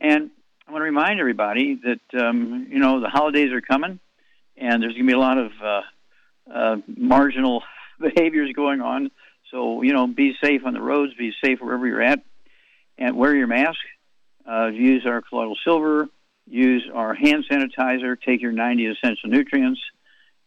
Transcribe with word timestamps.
And 0.00 0.30
I 0.66 0.72
want 0.72 0.80
to 0.80 0.86
remind 0.86 1.20
everybody 1.20 1.78
that, 1.82 2.20
um, 2.20 2.68
you 2.70 2.78
know, 2.78 3.00
the 3.00 3.08
holidays 3.08 3.52
are 3.52 3.60
coming 3.60 4.00
and 4.56 4.82
there's 4.82 4.94
going 4.94 5.06
to 5.06 5.12
be 5.12 5.16
a 5.16 5.18
lot 5.18 5.38
of 5.38 5.52
uh, 5.62 5.80
uh, 6.52 6.76
marginal 6.86 7.62
behaviors 8.00 8.52
going 8.54 8.80
on. 8.80 9.10
So, 9.50 9.82
you 9.82 9.92
know, 9.92 10.06
be 10.06 10.34
safe 10.42 10.62
on 10.64 10.74
the 10.74 10.82
roads, 10.82 11.14
be 11.14 11.32
safe 11.42 11.60
wherever 11.60 11.86
you're 11.86 12.02
at, 12.02 12.20
and 12.98 13.16
wear 13.16 13.34
your 13.34 13.46
mask. 13.46 13.78
Uh, 14.48 14.66
use 14.66 15.04
our 15.06 15.22
colloidal 15.22 15.56
silver, 15.64 16.08
use 16.46 16.88
our 16.94 17.14
hand 17.14 17.44
sanitizer, 17.50 18.16
take 18.20 18.40
your 18.40 18.52
90 18.52 18.86
essential 18.86 19.28
nutrients 19.28 19.80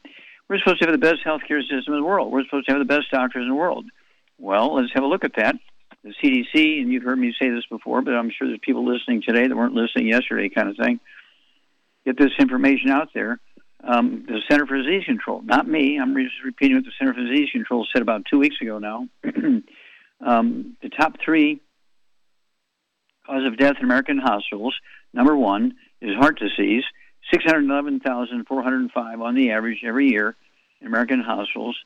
We're 0.48 0.58
supposed 0.58 0.80
to 0.80 0.88
have 0.88 0.98
the 0.98 1.06
best 1.06 1.20
healthcare 1.24 1.60
system 1.60 1.94
in 1.94 2.00
the 2.00 2.06
world. 2.06 2.32
We're 2.32 2.44
supposed 2.44 2.66
to 2.66 2.72
have 2.72 2.80
the 2.80 2.86
best 2.86 3.10
doctors 3.10 3.42
in 3.42 3.48
the 3.48 3.54
world. 3.54 3.84
Well, 4.38 4.74
let's 4.74 4.92
have 4.94 5.04
a 5.04 5.06
look 5.06 5.24
at 5.24 5.36
that. 5.36 5.56
The 6.02 6.14
CDC, 6.22 6.80
and 6.80 6.91
you've 6.91 7.04
heard 7.04 7.18
me 7.18 7.34
say 7.41 7.50
this 7.50 7.66
before, 7.70 8.02
but 8.02 8.14
I'm 8.14 8.30
sure 8.30 8.48
there's 8.48 8.58
people 8.62 8.84
listening 8.84 9.22
today 9.26 9.46
that 9.46 9.56
weren't 9.56 9.74
listening 9.74 10.08
yesterday, 10.08 10.48
kind 10.48 10.68
of 10.68 10.76
thing. 10.76 10.98
Get 12.04 12.18
this 12.18 12.32
information 12.38 12.91
out 12.91 13.10
there. 13.14 13.38
Um, 13.84 14.24
the 14.26 14.41
Center 14.48 14.66
for 14.66 14.76
Disease 14.76 15.04
Control, 15.04 15.42
not 15.42 15.68
me. 15.68 15.98
I'm 16.00 16.14
just 16.14 16.34
repeating 16.44 16.76
what 16.76 16.84
the 16.84 16.92
Center 16.98 17.14
for 17.14 17.20
Disease 17.20 17.50
Control 17.50 17.86
said 17.92 18.02
about 18.02 18.22
two 18.30 18.38
weeks 18.38 18.56
ago 18.60 18.78
now. 18.78 19.08
um, 20.24 20.76
the 20.82 20.88
top 20.88 21.16
three 21.24 21.60
cause 23.27 23.44
of 23.47 23.56
death 23.56 23.77
in 23.78 23.84
American 23.84 24.19
hospitals. 24.19 24.75
Number 25.12 25.37
one 25.37 25.75
is 26.00 26.16
heart 26.16 26.38
disease, 26.38 26.84
611,405 27.33 29.21
on 29.21 29.34
the 29.34 29.50
average 29.53 29.83
every 29.84 30.09
year 30.09 30.34
in 30.81 30.87
American 30.87 31.21
hospitals. 31.21 31.77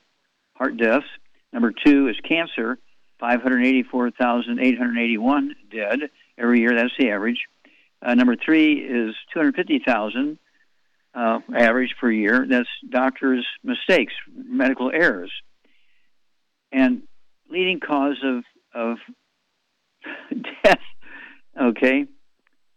Heart 0.54 0.76
deaths. 0.78 1.06
Number 1.52 1.72
two 1.72 2.08
is 2.08 2.16
cancer, 2.26 2.78
584,881 3.20 5.56
dead 5.70 6.00
every 6.38 6.60
year. 6.60 6.74
That's 6.74 6.96
the 6.98 7.10
average. 7.10 7.44
Uh, 8.02 8.14
number 8.14 8.36
three 8.36 8.74
is 8.74 9.14
250,000 9.32 10.38
uh, 11.14 11.38
average 11.54 11.94
per 11.98 12.10
year. 12.10 12.46
That's 12.48 12.68
doctors' 12.88 13.46
mistakes, 13.64 14.12
medical 14.34 14.90
errors. 14.92 15.32
And 16.72 17.02
leading 17.50 17.80
cause 17.80 18.18
of, 18.22 18.44
of 18.74 18.98
death, 20.62 20.78
okay, 21.60 22.06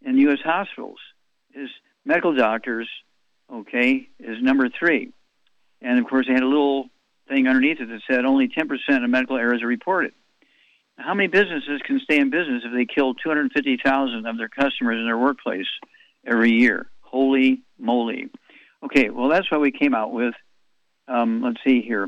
in 0.04 0.18
U.S. 0.18 0.40
hospitals 0.44 1.00
is 1.54 1.70
medical 2.06 2.34
doctors, 2.36 2.90
okay, 3.52 4.08
is 4.20 4.38
number 4.42 4.70
three. 4.70 5.12
And 5.82 6.00
of 6.00 6.06
course, 6.06 6.28
they 6.28 6.34
had 6.34 6.44
a 6.44 6.48
little 6.48 6.90
thing 7.28 7.48
underneath 7.48 7.80
it 7.80 7.88
that 7.88 8.02
said 8.10 8.26
only 8.26 8.48
10% 8.48 9.04
of 9.04 9.10
medical 9.10 9.38
errors 9.38 9.62
are 9.62 9.68
reported. 9.68 10.14
How 10.98 11.14
many 11.14 11.28
businesses 11.28 11.82
can 11.86 12.00
stay 12.04 12.20
in 12.20 12.30
business 12.30 12.64
if 12.66 12.74
they 12.74 12.86
kill 12.86 13.14
250,000 13.14 14.26
of 14.26 14.38
their 14.38 14.50
customers 14.50 14.98
in 14.98 15.06
their 15.06 15.18
workplace 15.18 15.68
every 16.26 16.52
year? 16.52 16.90
Holy 17.02 17.62
moly. 17.78 18.30
Okay, 18.84 19.10
well, 19.10 19.30
that's 19.30 19.50
what 19.50 19.62
we 19.62 19.72
came 19.72 19.96
out 19.96 20.12
with. 20.12 20.34
Um, 21.08 21.42
let's 21.42 21.60
see 21.66 21.82
here. 21.82 22.08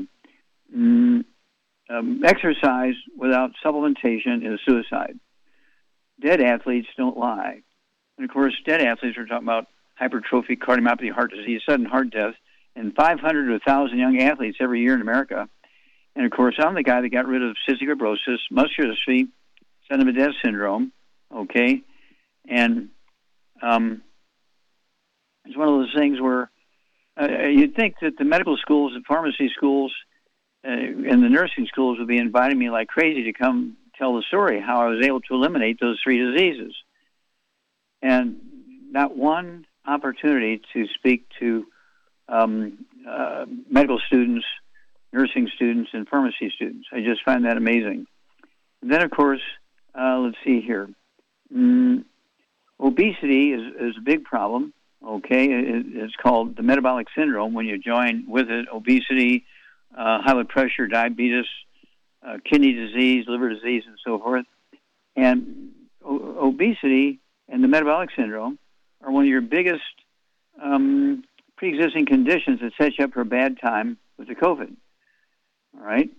Mm, 0.74 1.24
um, 1.88 2.22
exercise 2.24 2.94
without 3.16 3.50
supplementation 3.64 4.52
is 4.52 4.60
suicide. 4.66 5.18
Dead 6.22 6.40
athletes 6.40 6.88
don't 6.96 7.16
lie. 7.16 7.62
And 8.16 8.28
of 8.28 8.32
course, 8.32 8.54
dead 8.64 8.80
athletes 8.80 9.18
are 9.18 9.26
talking 9.26 9.46
about 9.46 9.66
hypertrophic 10.00 10.58
cardiomyopathy, 10.58 11.10
heart 11.10 11.32
disease, 11.32 11.62
sudden 11.68 11.86
heart 11.86 12.10
death, 12.10 12.34
and 12.76 12.94
500 12.94 13.46
to 13.46 13.52
1,000 13.52 13.98
young 13.98 14.20
athletes 14.20 14.58
every 14.60 14.80
year 14.80 14.94
in 14.94 15.00
America. 15.00 15.48
And 16.14 16.26
of 16.26 16.32
course, 16.32 16.56
I'm 16.58 16.74
the 16.74 16.82
guy 16.82 17.00
that 17.00 17.08
got 17.08 17.26
rid 17.26 17.42
of 17.42 17.56
cystic 17.68 17.88
fibrosis, 17.88 18.38
muscular 18.50 18.94
dystrophy, 18.94 19.28
sudden 19.90 20.14
death 20.14 20.34
syndrome, 20.44 20.92
okay? 21.34 21.82
And 22.48 22.90
um, 23.62 24.02
it's 25.44 25.56
one 25.56 25.68
of 25.68 25.74
those 25.74 25.94
things 25.96 26.20
where 26.20 26.50
uh, 27.20 27.48
you'd 27.48 27.74
think 27.74 27.96
that 28.02 28.16
the 28.18 28.24
medical 28.24 28.56
schools, 28.56 28.92
the 28.94 29.02
pharmacy 29.06 29.50
schools, 29.54 29.92
uh, 30.64 30.70
and 30.70 31.22
the 31.22 31.28
nursing 31.28 31.66
schools 31.66 31.98
would 31.98 32.08
be 32.08 32.18
inviting 32.18 32.58
me 32.58 32.70
like 32.70 32.88
crazy 32.88 33.24
to 33.24 33.32
come 33.32 33.76
tell 34.02 34.16
the 34.16 34.22
story 34.22 34.60
how 34.60 34.82
I 34.82 34.88
was 34.88 35.06
able 35.06 35.20
to 35.20 35.34
eliminate 35.34 35.78
those 35.80 36.00
three 36.02 36.18
diseases. 36.18 36.74
And 38.02 38.40
not 38.90 39.16
one 39.16 39.64
opportunity 39.86 40.60
to 40.72 40.86
speak 40.94 41.26
to 41.38 41.64
um, 42.28 42.84
uh, 43.08 43.44
medical 43.70 44.00
students, 44.04 44.44
nursing 45.12 45.48
students, 45.54 45.90
and 45.92 46.08
pharmacy 46.08 46.52
students. 46.54 46.88
I 46.92 47.00
just 47.00 47.22
find 47.24 47.44
that 47.44 47.56
amazing. 47.56 48.06
And 48.80 48.90
then, 48.90 49.02
of 49.02 49.12
course, 49.12 49.40
uh, 49.94 50.18
let's 50.18 50.36
see 50.44 50.60
here. 50.60 50.88
Mm, 51.54 52.04
obesity 52.80 53.52
is, 53.52 53.60
is 53.80 53.94
a 53.98 54.00
big 54.00 54.24
problem. 54.24 54.72
Okay, 55.04 55.48
it's 55.50 56.14
called 56.16 56.56
the 56.56 56.62
metabolic 56.62 57.08
syndrome 57.16 57.54
when 57.54 57.66
you 57.66 57.76
join 57.76 58.24
with 58.28 58.48
it 58.48 58.66
obesity, 58.72 59.44
uh, 59.96 60.22
high 60.22 60.34
blood 60.34 60.48
pressure, 60.48 60.86
diabetes, 60.86 61.44
uh, 62.26 62.38
kidney 62.44 62.72
disease, 62.72 63.24
liver 63.28 63.48
disease, 63.48 63.84
and 63.86 63.96
so 64.04 64.18
forth. 64.18 64.46
And 65.16 65.70
o- 66.04 66.48
obesity 66.48 67.20
and 67.48 67.62
the 67.62 67.68
metabolic 67.68 68.10
syndrome 68.16 68.58
are 69.02 69.10
one 69.10 69.24
of 69.24 69.28
your 69.28 69.40
biggest 69.40 69.82
um, 70.62 71.24
pre-existing 71.56 72.06
conditions 72.06 72.60
that 72.60 72.72
set 72.80 72.98
you 72.98 73.04
up 73.04 73.12
for 73.12 73.20
a 73.20 73.26
bad 73.26 73.60
time 73.60 73.98
with 74.16 74.28
the 74.28 74.34
COVID. 74.34 74.74
All 75.78 75.84
right. 75.84 76.10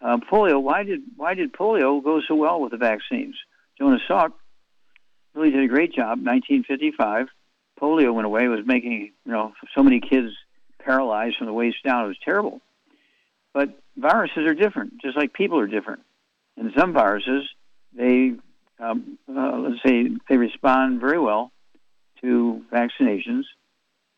Uh, 0.00 0.18
polio. 0.30 0.62
Why 0.62 0.84
did 0.84 1.00
why 1.16 1.34
did 1.34 1.52
polio 1.52 2.02
go 2.02 2.20
so 2.26 2.34
well 2.36 2.60
with 2.60 2.70
the 2.70 2.76
vaccines? 2.76 3.34
Jonas 3.76 4.00
Salk 4.08 4.32
really 5.34 5.50
did 5.50 5.62
a 5.62 5.68
great 5.68 5.92
job. 5.92 6.24
1955 6.24 7.28
polio 7.78 8.12
went 8.12 8.26
away, 8.26 8.44
it 8.44 8.48
was 8.48 8.66
making 8.66 9.12
you 9.24 9.32
know 9.32 9.52
so 9.74 9.82
many 9.82 10.00
kids 10.00 10.32
paralyzed 10.78 11.36
from 11.36 11.46
the 11.46 11.52
waist 11.52 11.76
down. 11.84 12.04
It 12.04 12.08
was 12.08 12.18
terrible. 12.24 12.60
But 13.54 13.80
viruses 13.98 14.46
are 14.46 14.54
different, 14.54 15.00
just 15.02 15.16
like 15.16 15.32
people 15.32 15.58
are 15.58 15.66
different. 15.66 16.02
And 16.56 16.72
some 16.76 16.92
viruses, 16.92 17.48
they 17.96 18.32
um, 18.80 19.18
uh, 19.28 19.58
let's 19.58 19.82
say 19.84 20.08
they 20.28 20.36
respond 20.36 21.00
very 21.00 21.18
well 21.18 21.52
to 22.20 22.62
vaccinations, 22.72 23.44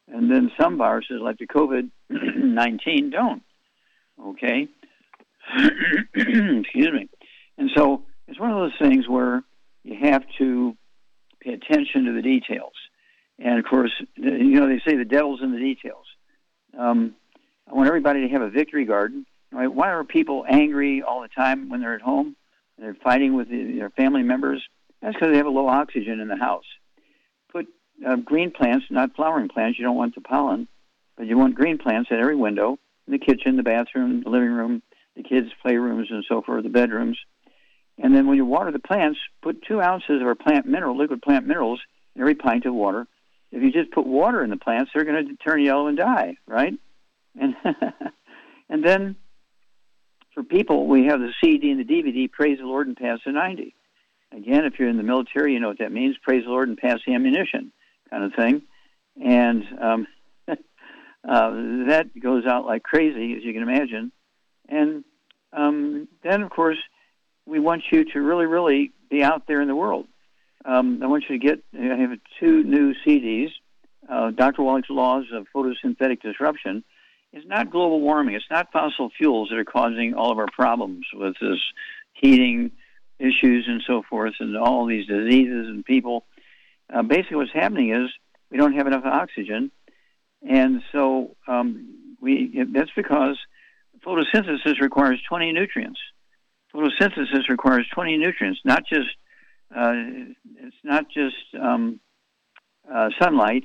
and 0.08 0.30
then 0.30 0.50
some 0.60 0.76
viruses, 0.76 1.20
like 1.22 1.38
the 1.38 1.46
COVID 1.46 1.90
19, 2.10 3.10
don't. 3.12 3.42
Okay? 4.22 4.68
Excuse 6.14 6.92
me. 6.92 7.08
And 7.58 7.70
so 7.74 8.04
it's 8.28 8.38
one 8.38 8.50
of 8.50 8.58
those 8.58 8.88
things 8.88 9.08
where 9.08 9.42
you 9.82 9.96
have 10.02 10.22
to 10.38 10.76
pay 11.40 11.52
attention 11.52 12.04
to 12.04 12.12
the 12.12 12.22
details. 12.22 12.72
And 13.38 13.58
of 13.58 13.64
course, 13.64 13.92
you 14.16 14.60
know, 14.60 14.68
they 14.68 14.80
say 14.86 14.96
the 14.96 15.04
devil's 15.04 15.40
in 15.42 15.52
the 15.52 15.58
details. 15.58 16.04
Um, 16.78 17.14
I 17.68 17.74
want 17.74 17.88
everybody 17.88 18.26
to 18.26 18.32
have 18.32 18.42
a 18.42 18.50
victory 18.50 18.84
garden. 18.84 19.26
Right? 19.52 19.72
Why 19.72 19.90
are 19.90 20.04
people 20.04 20.44
angry 20.48 21.02
all 21.02 21.22
the 21.22 21.28
time 21.28 21.68
when 21.68 21.80
they're 21.80 21.94
at 21.94 22.02
home? 22.02 22.36
They're 22.78 22.96
fighting 23.02 23.34
with 23.34 23.48
their 23.48 23.90
family 23.90 24.22
members. 24.22 24.62
That's 25.02 25.14
because 25.14 25.30
they 25.30 25.36
have 25.36 25.46
a 25.46 25.50
low 25.50 25.68
oxygen 25.68 26.20
in 26.20 26.28
the 26.28 26.36
house. 26.36 26.64
Put 27.52 27.66
uh, 28.06 28.16
green 28.16 28.50
plants, 28.50 28.86
not 28.90 29.14
flowering 29.14 29.48
plants. 29.48 29.78
You 29.78 29.84
don't 29.84 29.96
want 29.96 30.14
the 30.14 30.20
pollen, 30.20 30.68
but 31.16 31.26
you 31.26 31.36
want 31.36 31.56
green 31.56 31.78
plants 31.78 32.10
at 32.10 32.18
every 32.18 32.36
window, 32.36 32.78
in 33.06 33.12
the 33.12 33.18
kitchen, 33.18 33.56
the 33.56 33.62
bathroom, 33.62 34.22
the 34.22 34.30
living 34.30 34.52
room, 34.52 34.82
the 35.16 35.22
kids' 35.22 35.50
playrooms, 35.64 36.10
and 36.10 36.24
so 36.28 36.42
forth, 36.42 36.62
the 36.62 36.70
bedrooms. 36.70 37.18
And 37.98 38.14
then 38.14 38.26
when 38.26 38.36
you 38.36 38.46
water 38.46 38.70
the 38.70 38.78
plants, 38.78 39.18
put 39.42 39.62
two 39.62 39.82
ounces 39.82 40.20
of 40.20 40.26
our 40.26 40.34
plant 40.34 40.66
mineral, 40.66 40.96
liquid 40.96 41.22
plant 41.22 41.46
minerals, 41.46 41.80
in 42.14 42.22
every 42.22 42.34
pint 42.34 42.64
of 42.64 42.74
water. 42.74 43.06
If 43.52 43.62
you 43.62 43.72
just 43.72 43.90
put 43.90 44.06
water 44.06 44.42
in 44.42 44.50
the 44.50 44.56
plants, 44.56 44.92
they're 44.94 45.04
going 45.04 45.26
to 45.26 45.36
turn 45.36 45.62
yellow 45.62 45.88
and 45.88 45.98
die, 45.98 46.36
right? 46.46 46.74
And 47.38 47.54
and 48.68 48.84
then 48.84 49.16
for 50.34 50.42
people, 50.42 50.86
we 50.86 51.06
have 51.06 51.20
the 51.20 51.32
CD 51.42 51.70
and 51.70 51.80
the 51.80 51.84
DVD. 51.84 52.30
Praise 52.30 52.58
the 52.58 52.66
Lord 52.66 52.86
and 52.86 52.96
pass 52.96 53.18
the 53.24 53.32
ninety. 53.32 53.74
Again, 54.32 54.64
if 54.64 54.78
you're 54.78 54.88
in 54.88 54.96
the 54.96 55.02
military, 55.02 55.54
you 55.54 55.60
know 55.60 55.68
what 55.68 55.78
that 55.78 55.92
means. 55.92 56.16
Praise 56.22 56.44
the 56.44 56.50
Lord 56.50 56.68
and 56.68 56.78
pass 56.78 57.00
the 57.04 57.14
ammunition, 57.14 57.72
kind 58.10 58.24
of 58.24 58.32
thing. 58.34 58.62
And 59.20 59.64
um, 59.80 60.06
uh, 60.48 61.50
that 61.88 62.10
goes 62.20 62.46
out 62.46 62.64
like 62.64 62.82
crazy, 62.82 63.34
as 63.36 63.42
you 63.42 63.52
can 63.52 63.62
imagine. 63.62 64.12
And 64.68 65.04
um, 65.52 66.06
then, 66.22 66.42
of 66.42 66.50
course, 66.50 66.78
we 67.44 67.58
want 67.58 67.82
you 67.90 68.04
to 68.12 68.20
really, 68.20 68.46
really 68.46 68.92
be 69.10 69.22
out 69.22 69.48
there 69.48 69.60
in 69.60 69.66
the 69.66 69.74
world. 69.74 70.06
Um, 70.64 71.02
I 71.02 71.06
want 71.06 71.24
you 71.28 71.38
to 71.38 71.44
get, 71.44 71.64
I 71.74 71.96
have 71.96 72.18
two 72.38 72.62
new 72.62 72.94
CDs. 73.04 73.50
Uh, 74.08 74.30
Dr. 74.30 74.62
Wallach's 74.62 74.90
Laws 74.90 75.24
of 75.32 75.46
Photosynthetic 75.54 76.20
Disruption. 76.22 76.84
It's 77.32 77.46
not 77.46 77.70
global 77.70 78.00
warming. 78.00 78.34
It's 78.34 78.50
not 78.50 78.72
fossil 78.72 79.10
fuels 79.16 79.50
that 79.50 79.58
are 79.58 79.64
causing 79.64 80.14
all 80.14 80.32
of 80.32 80.38
our 80.38 80.48
problems 80.52 81.06
with 81.12 81.34
this 81.40 81.60
heating 82.12 82.72
issues 83.18 83.66
and 83.68 83.82
so 83.86 84.02
forth 84.08 84.34
and 84.40 84.56
all 84.56 84.86
these 84.86 85.06
diseases 85.06 85.68
and 85.68 85.84
people. 85.84 86.24
Uh, 86.92 87.02
basically, 87.02 87.36
what's 87.36 87.52
happening 87.52 87.94
is 87.94 88.10
we 88.50 88.58
don't 88.58 88.74
have 88.74 88.86
enough 88.86 89.04
oxygen. 89.04 89.70
And 90.48 90.82
so 90.90 91.36
um, 91.46 92.16
we, 92.20 92.64
that's 92.72 92.90
because 92.96 93.38
photosynthesis 94.04 94.80
requires 94.80 95.20
20 95.28 95.52
nutrients. 95.52 96.00
Photosynthesis 96.74 97.48
requires 97.48 97.86
20 97.92 98.16
nutrients, 98.16 98.60
not 98.64 98.84
just 98.86 99.08
uh, 99.74 99.92
it's 100.56 100.76
not 100.82 101.08
just 101.08 101.36
um, 101.60 102.00
uh, 102.92 103.10
sunlight 103.20 103.64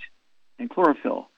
and 0.60 0.70
chlorophyll. 0.70 1.30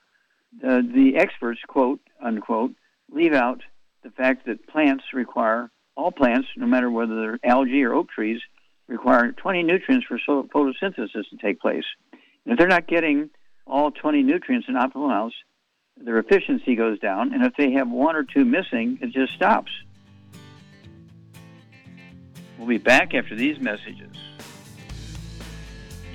Uh, 0.56 0.82
the 0.82 1.14
experts, 1.18 1.60
quote 1.68 2.00
unquote, 2.22 2.74
leave 3.12 3.34
out 3.34 3.62
the 4.04 4.10
fact 4.12 4.46
that 4.46 4.68
plants 4.68 5.04
require 5.14 5.70
all 5.96 6.12
plants, 6.12 6.48
no 6.56 6.68
matter 6.68 6.90
whether 6.90 7.16
they're 7.16 7.40
algae 7.44 7.84
or 7.84 7.94
oak 7.94 8.10
trees, 8.10 8.40
require 8.88 9.32
20 9.32 9.64
nutrients 9.64 10.06
for 10.08 10.20
photosynthesis 10.28 11.30
to 11.30 11.38
take 11.42 11.60
place. 11.60 11.84
And 12.12 12.54
if 12.54 12.58
they're 12.58 12.68
not 12.68 12.88
getting 12.88 13.30
all 13.66 13.92
20 13.92 14.24
nutrients 14.24 14.68
in 14.70 14.76
optimal 14.76 15.06
amounts, 15.06 15.36
their 15.98 16.20
efficiency 16.20 16.76
goes 16.76 17.00
down, 17.00 17.34
and 17.34 17.44
if 17.44 17.54
they 17.58 17.72
have 17.72 17.90
one 17.90 18.16
or 18.16 18.24
two 18.24 18.46
missing, 18.46 19.00
it 19.02 19.12
just 19.12 19.34
stops. 19.34 19.72
We'll 22.58 22.68
be 22.68 22.78
back 22.78 23.14
after 23.14 23.36
these 23.36 23.60
messages. 23.60 24.16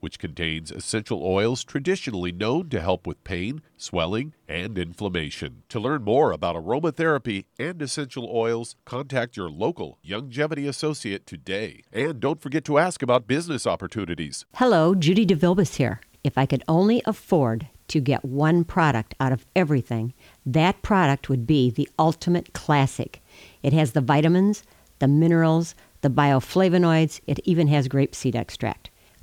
which 0.00 0.18
contains 0.18 0.70
essential 0.70 1.22
oils 1.24 1.64
traditionally 1.64 2.32
known 2.32 2.68
to 2.68 2.80
help 2.80 3.06
with 3.06 3.22
pain, 3.24 3.62
swelling, 3.76 4.34
and 4.48 4.78
inflammation. 4.78 5.62
To 5.68 5.80
learn 5.80 6.02
more 6.02 6.32
about 6.32 6.56
aromatherapy 6.56 7.44
and 7.58 7.80
essential 7.82 8.28
oils, 8.32 8.76
contact 8.84 9.36
your 9.36 9.50
local 9.50 9.98
Youngevity 10.06 10.68
associate 10.68 11.26
today. 11.26 11.82
And 11.92 12.20
don't 12.20 12.40
forget 12.40 12.64
to 12.66 12.78
ask 12.78 13.02
about 13.02 13.26
business 13.26 13.66
opportunities. 13.66 14.44
Hello, 14.54 14.94
Judy 14.94 15.26
DeVilbus 15.26 15.76
here. 15.76 16.00
If 16.24 16.36
I 16.36 16.46
could 16.46 16.62
only 16.68 17.02
afford 17.06 17.68
to 17.88 18.00
get 18.00 18.24
one 18.24 18.64
product 18.64 19.14
out 19.18 19.32
of 19.32 19.46
everything, 19.56 20.12
that 20.44 20.82
product 20.82 21.28
would 21.28 21.46
be 21.46 21.70
the 21.70 21.88
Ultimate 21.98 22.52
Classic. 22.52 23.22
It 23.62 23.72
has 23.72 23.92
the 23.92 24.00
vitamins, 24.00 24.62
the 24.98 25.08
minerals, 25.08 25.74
the 26.00 26.10
bioflavonoids, 26.10 27.20
it 27.26 27.40
even 27.44 27.68
has 27.68 27.88
grapeseed 27.88 28.34
extract 28.34 28.90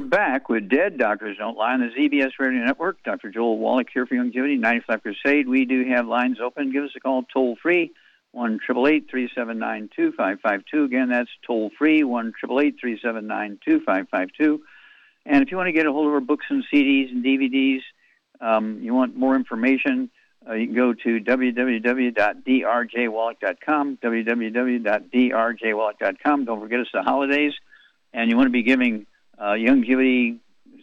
Back 0.00 0.48
with 0.48 0.68
Dead 0.68 0.98
Doctors 0.98 1.38
Don't 1.38 1.56
Lie 1.56 1.74
on 1.74 1.80
the 1.80 1.88
ZBS 1.88 2.38
Radio 2.38 2.64
Network. 2.64 3.02
Dr. 3.02 3.30
Joel 3.30 3.58
Wallach 3.58 3.88
here 3.92 4.06
for 4.06 4.14
Youngevity, 4.14 4.56
95 4.58 5.02
Crusade. 5.02 5.48
We 5.48 5.64
do 5.64 5.84
have 5.88 6.06
lines 6.06 6.38
open. 6.40 6.70
Give 6.72 6.84
us 6.84 6.92
a 6.96 7.00
call 7.00 7.24
toll 7.24 7.56
free, 7.60 7.90
1 8.32 8.60
379 8.60 9.90
2552. 9.94 10.84
Again, 10.84 11.08
that's 11.08 11.30
toll 11.46 11.70
free, 11.76 12.04
1 12.04 12.32
379 12.40 13.58
2552. 13.64 14.62
And 15.26 15.42
if 15.42 15.50
you 15.50 15.56
want 15.56 15.66
to 15.68 15.72
get 15.72 15.86
a 15.86 15.92
hold 15.92 16.06
of 16.06 16.12
our 16.14 16.20
books 16.20 16.46
and 16.48 16.64
CDs 16.72 17.10
and 17.10 17.24
DVDs, 17.24 17.80
um, 18.40 18.78
you 18.82 18.94
want 18.94 19.16
more 19.16 19.34
information, 19.34 20.08
uh, 20.48 20.54
you 20.54 20.66
can 20.66 20.76
go 20.76 20.94
to 20.94 21.20
www.drjwallach.com, 21.20 23.98
www.drjwallach.com. 24.02 26.44
Don't 26.44 26.60
forget 26.60 26.78
it's 26.80 26.92
the 26.92 27.02
holidays, 27.02 27.54
and 28.12 28.30
you 28.30 28.36
want 28.36 28.46
to 28.46 28.52
be 28.52 28.62
giving 28.62 29.06
uh, 29.38 29.52
Youngevity 29.52 30.38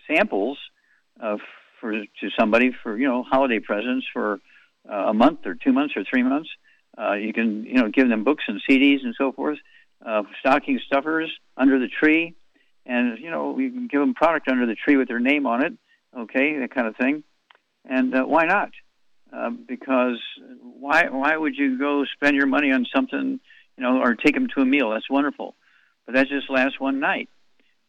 samples 0.07 0.57
uh, 1.21 1.37
for 1.79 1.91
to 1.91 2.29
somebody 2.39 2.71
for 2.83 2.97
you 2.97 3.07
know 3.07 3.23
holiday 3.23 3.59
presents 3.59 4.05
for 4.11 4.39
uh, 4.89 5.09
a 5.09 5.13
month 5.13 5.45
or 5.45 5.55
two 5.55 5.73
months 5.73 5.95
or 5.95 6.03
three 6.03 6.23
months. 6.23 6.49
Uh, 6.97 7.13
you 7.13 7.33
can 7.33 7.65
you 7.65 7.75
know 7.75 7.89
give 7.89 8.09
them 8.09 8.23
books 8.23 8.43
and 8.47 8.61
CDs 8.69 9.03
and 9.03 9.15
so 9.17 9.31
forth, 9.31 9.57
uh, 10.05 10.23
stocking 10.39 10.79
stuffers 10.85 11.31
under 11.57 11.79
the 11.79 11.87
tree, 11.87 12.35
and 12.85 13.17
you 13.19 13.31
know 13.31 13.57
you 13.57 13.71
can 13.71 13.87
give 13.87 13.99
them 13.99 14.13
product 14.13 14.47
under 14.47 14.65
the 14.65 14.75
tree 14.75 14.97
with 14.97 15.07
their 15.07 15.19
name 15.19 15.45
on 15.45 15.63
it. 15.63 15.73
Okay, 16.15 16.59
that 16.59 16.73
kind 16.73 16.87
of 16.87 16.95
thing. 16.95 17.23
And 17.85 18.15
uh, 18.15 18.23
why 18.23 18.45
not? 18.45 18.69
Uh, 19.31 19.49
because 19.49 20.19
why 20.61 21.09
why 21.09 21.35
would 21.35 21.55
you 21.55 21.77
go 21.79 22.05
spend 22.13 22.35
your 22.35 22.45
money 22.45 22.71
on 22.71 22.85
something 22.95 23.39
you 23.77 23.83
know 23.83 23.99
or 23.99 24.15
take 24.15 24.35
them 24.35 24.47
to 24.55 24.61
a 24.61 24.65
meal? 24.65 24.91
That's 24.91 25.09
wonderful, 25.09 25.55
but 26.05 26.15
that 26.15 26.27
just 26.27 26.49
lasts 26.49 26.79
one 26.79 26.99
night. 26.99 27.29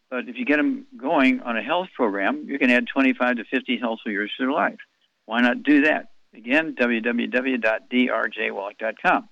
But 0.09 0.29
if 0.29 0.37
you 0.37 0.45
get 0.45 0.55
them 0.57 0.85
going 0.97 1.41
on 1.41 1.57
a 1.57 1.63
health 1.63 1.89
program, 1.95 2.45
you 2.47 2.59
can 2.59 2.69
add 2.69 2.85
25 2.87 3.37
to 3.37 3.45
50 3.45 3.77
healthful 3.77 4.11
years 4.11 4.31
to 4.37 4.43
their 4.43 4.51
life. 4.51 4.77
Why 5.25 5.41
not 5.41 5.63
do 5.63 5.81
that? 5.81 6.11
Again, 6.33 6.75
www.drjwallach.com. 6.79 9.29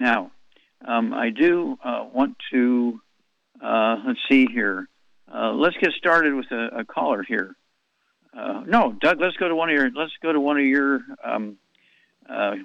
Now, 0.00 0.30
um, 0.84 1.12
I 1.12 1.30
do 1.30 1.76
uh, 1.84 2.06
want 2.12 2.36
to 2.52 3.00
uh, 3.62 3.96
let's 4.06 4.20
see 4.30 4.46
here. 4.46 4.88
Uh, 5.32 5.52
let's 5.52 5.76
get 5.76 5.92
started 5.92 6.34
with 6.34 6.50
a, 6.50 6.80
a 6.80 6.84
caller 6.84 7.22
here. 7.22 7.54
Uh, 8.36 8.62
no, 8.66 8.96
Doug. 9.00 9.20
Let's 9.20 9.36
go 9.36 9.48
to 9.48 9.54
one 9.54 9.68
of 9.68 9.74
your. 9.74 9.90
Let's 9.90 10.12
go 10.22 10.32
to 10.32 10.40
one 10.40 10.58
of 10.58 10.64
your 10.64 11.00
um, 11.24 11.56
uh, 12.28 12.56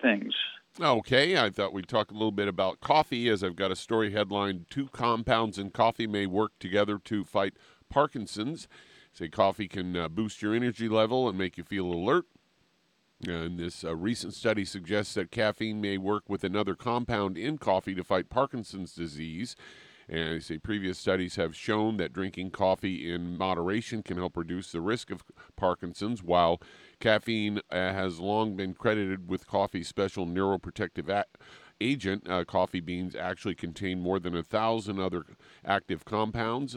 things. 0.00 0.34
Okay, 0.80 1.38
I 1.38 1.50
thought 1.50 1.72
we'd 1.72 1.86
talk 1.86 2.10
a 2.10 2.14
little 2.14 2.32
bit 2.32 2.48
about 2.48 2.80
coffee, 2.80 3.28
as 3.28 3.44
I've 3.44 3.54
got 3.54 3.70
a 3.70 3.76
story 3.76 4.10
headline: 4.10 4.66
Two 4.68 4.88
compounds 4.88 5.56
in 5.56 5.70
coffee 5.70 6.08
may 6.08 6.26
work 6.26 6.50
together 6.58 6.98
to 7.04 7.22
fight 7.22 7.54
Parkinson's. 7.88 8.66
Say 9.12 9.28
coffee 9.28 9.68
can 9.68 9.94
uh, 9.96 10.08
boost 10.08 10.42
your 10.42 10.52
energy 10.52 10.88
level 10.88 11.28
and 11.28 11.38
make 11.38 11.56
you 11.56 11.62
feel 11.62 11.86
alert. 11.86 12.24
And 13.24 13.56
this 13.56 13.84
uh, 13.84 13.94
recent 13.94 14.34
study 14.34 14.64
suggests 14.64 15.14
that 15.14 15.30
caffeine 15.30 15.80
may 15.80 15.96
work 15.96 16.24
with 16.28 16.42
another 16.42 16.74
compound 16.74 17.38
in 17.38 17.56
coffee 17.56 17.94
to 17.94 18.02
fight 18.02 18.28
Parkinson's 18.28 18.92
disease. 18.96 19.54
And 20.08 20.36
I 20.36 20.38
say 20.38 20.58
previous 20.58 20.98
studies 20.98 21.36
have 21.36 21.56
shown 21.56 21.96
that 21.96 22.12
drinking 22.12 22.50
coffee 22.50 23.10
in 23.10 23.38
moderation 23.38 24.02
can 24.02 24.16
help 24.16 24.36
reduce 24.36 24.70
the 24.70 24.80
risk 24.80 25.10
of 25.10 25.24
Parkinson's, 25.56 26.22
while 26.22 26.60
caffeine 27.00 27.60
uh, 27.70 27.92
has 27.92 28.20
long 28.20 28.56
been 28.56 28.74
credited 28.74 29.28
with 29.28 29.46
coffee's 29.46 29.88
special 29.88 30.26
neuroprotective 30.26 31.24
agent. 31.80 32.28
Uh, 32.28 32.44
coffee 32.44 32.80
beans 32.80 33.14
actually 33.14 33.54
contain 33.54 34.00
more 34.00 34.18
than 34.18 34.36
a 34.36 34.42
thousand 34.42 35.00
other 35.00 35.24
active 35.64 36.04
compounds. 36.04 36.76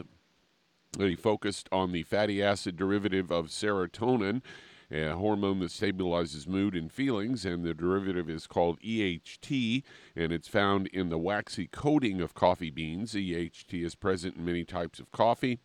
They 0.96 1.14
focused 1.14 1.68
on 1.70 1.92
the 1.92 2.02
fatty 2.02 2.42
acid 2.42 2.76
derivative 2.76 3.30
of 3.30 3.48
serotonin 3.48 4.42
a 4.90 5.14
hormone 5.14 5.60
that 5.60 5.70
stabilizes 5.70 6.46
mood 6.46 6.74
and 6.74 6.92
feelings, 6.92 7.44
and 7.44 7.64
the 7.64 7.74
derivative 7.74 8.28
is 8.30 8.46
called 8.46 8.80
EHT, 8.80 9.82
and 10.16 10.32
it's 10.32 10.48
found 10.48 10.86
in 10.88 11.08
the 11.08 11.18
waxy 11.18 11.66
coating 11.66 12.20
of 12.20 12.34
coffee 12.34 12.70
beans. 12.70 13.14
EHT 13.14 13.84
is 13.84 13.94
present 13.94 14.36
in 14.36 14.44
many 14.44 14.64
types 14.64 14.98
of 14.98 15.10
coffee, 15.10 15.58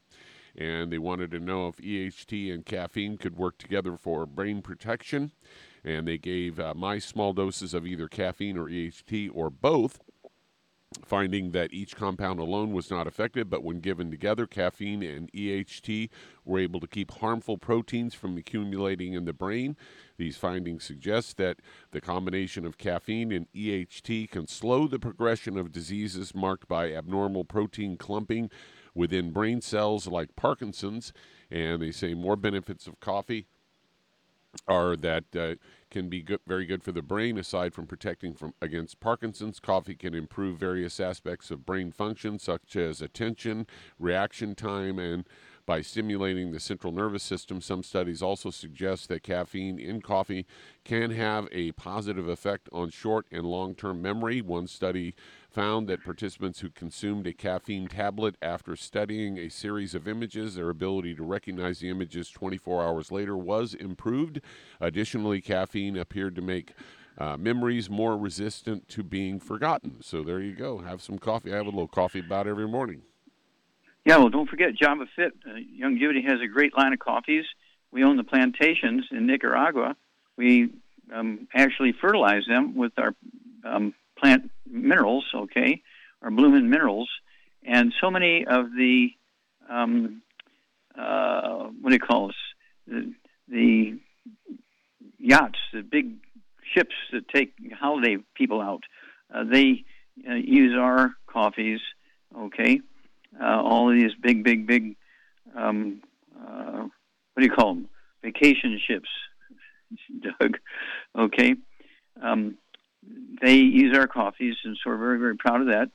and 0.55 0.91
they 0.91 0.97
wanted 0.97 1.31
to 1.31 1.39
know 1.39 1.67
if 1.67 1.77
EHT 1.77 2.53
and 2.53 2.65
caffeine 2.65 3.17
could 3.17 3.37
work 3.37 3.57
together 3.57 3.97
for 3.97 4.25
brain 4.25 4.61
protection. 4.61 5.31
And 5.85 6.07
they 6.07 6.17
gave 6.17 6.59
uh, 6.59 6.73
mice 6.73 7.05
small 7.05 7.33
doses 7.33 7.73
of 7.73 7.85
either 7.85 8.07
caffeine 8.07 8.57
or 8.57 8.67
EHT 8.67 9.29
or 9.33 9.49
both 9.49 9.99
finding 11.05 11.51
that 11.51 11.73
each 11.73 11.95
compound 11.95 12.39
alone 12.39 12.71
was 12.71 12.89
not 12.89 13.07
effective, 13.07 13.49
but 13.49 13.63
when 13.63 13.79
given 13.79 14.11
together, 14.11 14.45
caffeine 14.45 15.03
and 15.03 15.31
EHT 15.31 16.09
were 16.45 16.59
able 16.59 16.79
to 16.79 16.87
keep 16.87 17.11
harmful 17.11 17.57
proteins 17.57 18.13
from 18.13 18.37
accumulating 18.37 19.13
in 19.13 19.25
the 19.25 19.33
brain. 19.33 19.75
These 20.17 20.37
findings 20.37 20.83
suggest 20.83 21.37
that 21.37 21.57
the 21.91 22.01
combination 22.01 22.65
of 22.65 22.77
caffeine 22.77 23.31
and 23.31 23.47
EHT 23.53 24.29
can 24.31 24.47
slow 24.47 24.87
the 24.87 24.99
progression 24.99 25.57
of 25.57 25.71
diseases 25.71 26.35
marked 26.35 26.67
by 26.67 26.93
abnormal 26.93 27.45
protein 27.45 27.97
clumping 27.97 28.49
within 28.95 29.31
brain 29.31 29.61
cells 29.61 30.07
like 30.07 30.35
Parkinson's. 30.35 31.13
And 31.49 31.81
they 31.81 31.91
say 31.91 32.13
more 32.13 32.35
benefits 32.35 32.87
of 32.87 32.99
coffee 32.99 33.47
are 34.67 34.95
that 34.95 35.23
uh, 35.35 35.55
can 35.93 36.09
be 36.09 36.23
good, 36.23 36.39
very 36.47 36.65
good 36.65 36.83
for 36.83 36.91
the 36.91 37.03
brain. 37.03 37.37
Aside 37.37 37.73
from 37.73 37.85
protecting 37.85 38.33
from 38.33 38.55
against 38.59 38.99
Parkinson's, 38.99 39.59
coffee 39.59 39.93
can 39.93 40.15
improve 40.15 40.57
various 40.57 40.99
aspects 40.99 41.51
of 41.51 41.67
brain 41.67 41.91
function, 41.91 42.39
such 42.39 42.75
as 42.75 42.99
attention, 42.99 43.67
reaction 43.99 44.55
time, 44.55 44.97
and 44.97 45.23
by 45.65 45.81
stimulating 45.81 46.51
the 46.51 46.59
central 46.59 46.91
nervous 46.91 47.21
system. 47.23 47.61
Some 47.61 47.83
studies 47.83 48.23
also 48.23 48.49
suggest 48.49 49.07
that 49.07 49.21
caffeine 49.23 49.79
in 49.79 50.01
coffee 50.01 50.45
can 50.83 51.11
have 51.11 51.47
a 51.51 51.71
positive 51.73 52.27
effect 52.27 52.67
on 52.73 52.89
short 52.89 53.27
and 53.31 53.45
long 53.45 53.75
term 53.75 54.01
memory. 54.01 54.41
One 54.41 54.65
study 54.65 55.13
found 55.53 55.87
that 55.87 56.03
participants 56.03 56.59
who 56.61 56.69
consumed 56.69 57.27
a 57.27 57.33
caffeine 57.33 57.87
tablet 57.87 58.35
after 58.41 58.75
studying 58.75 59.37
a 59.37 59.49
series 59.49 59.93
of 59.93 60.07
images, 60.07 60.55
their 60.55 60.69
ability 60.69 61.13
to 61.13 61.23
recognize 61.23 61.79
the 61.79 61.89
images 61.89 62.29
24 62.31 62.83
hours 62.83 63.11
later 63.11 63.37
was 63.37 63.75
improved. 63.75 64.41
Additionally, 64.81 65.41
caffeine 65.41 65.95
appeared 65.95 66.35
to 66.35 66.41
make 66.41 66.73
uh, 67.19 67.37
memories 67.37 67.89
more 67.89 68.17
resistant 68.17 68.87
to 68.89 69.03
being 69.03 69.39
forgotten. 69.39 69.97
So 70.01 70.23
there 70.23 70.39
you 70.39 70.55
go. 70.55 70.79
Have 70.79 71.01
some 71.01 71.19
coffee. 71.19 71.53
I 71.53 71.57
have 71.57 71.67
a 71.67 71.69
little 71.69 71.87
coffee 71.87 72.19
about 72.19 72.47
every 72.47 72.67
morning. 72.67 73.03
Yeah, 74.05 74.17
well, 74.17 74.29
don't 74.29 74.49
forget 74.49 74.75
Java 74.75 75.05
Fit. 75.15 75.33
Uh, 75.47 75.53
Youngevity 75.53 76.27
has 76.27 76.41
a 76.41 76.47
great 76.47 76.75
line 76.75 76.93
of 76.93 76.99
coffees. 76.99 77.45
We 77.91 78.03
own 78.03 78.17
the 78.17 78.23
plantations 78.23 79.05
in 79.11 79.27
Nicaragua. 79.27 79.95
We 80.35 80.71
um, 81.13 81.47
actually 81.53 81.93
fertilize 82.01 82.43
them 82.47 82.75
with 82.75 82.91
our 82.97 83.13
um, 83.63 83.93
plant 84.23 84.51
minerals, 84.69 85.25
okay, 85.35 85.81
our 86.21 86.31
blooming 86.31 86.69
minerals. 86.69 87.09
And 87.65 87.93
so 88.01 88.09
many 88.09 88.45
of 88.45 88.71
the, 88.71 89.09
um, 89.69 90.21
uh, 90.97 91.67
what 91.81 91.89
do 91.89 91.95
you 91.95 91.99
call 91.99 92.27
this? 92.27 92.35
The, 92.87 93.13
the 93.47 93.99
yachts, 95.19 95.59
the 95.73 95.81
big 95.81 96.15
ships 96.73 96.95
that 97.11 97.27
take 97.29 97.53
holiday 97.79 98.17
people 98.35 98.61
out, 98.61 98.83
uh, 99.33 99.43
they 99.43 99.83
uh, 100.29 100.35
use 100.35 100.75
our 100.77 101.13
coffees, 101.27 101.79
okay? 102.37 102.81
uh, 103.41 103.61
all 103.61 103.89
of 103.89 103.95
these 103.95 104.13
big, 104.21 104.43
big, 104.43 104.67
big, 104.67 104.95
um, 105.55 106.01
uh, 106.37 106.83
what 107.33 107.39
do 107.39 107.43
you 107.43 107.51
call 107.51 107.75
them? 107.75 107.89
Vacation 108.21 108.79
ships, 108.85 109.09
Doug. 110.39 110.57
Okay. 111.17 111.55
Um, 112.21 112.57
they 113.41 113.55
use 113.55 113.97
our 113.97 114.07
coffees, 114.07 114.55
and 114.63 114.77
so 114.77 114.89
we're 114.89 114.97
very, 114.97 115.19
very 115.19 115.37
proud 115.37 115.61
of 115.61 115.67
that. 115.67 115.89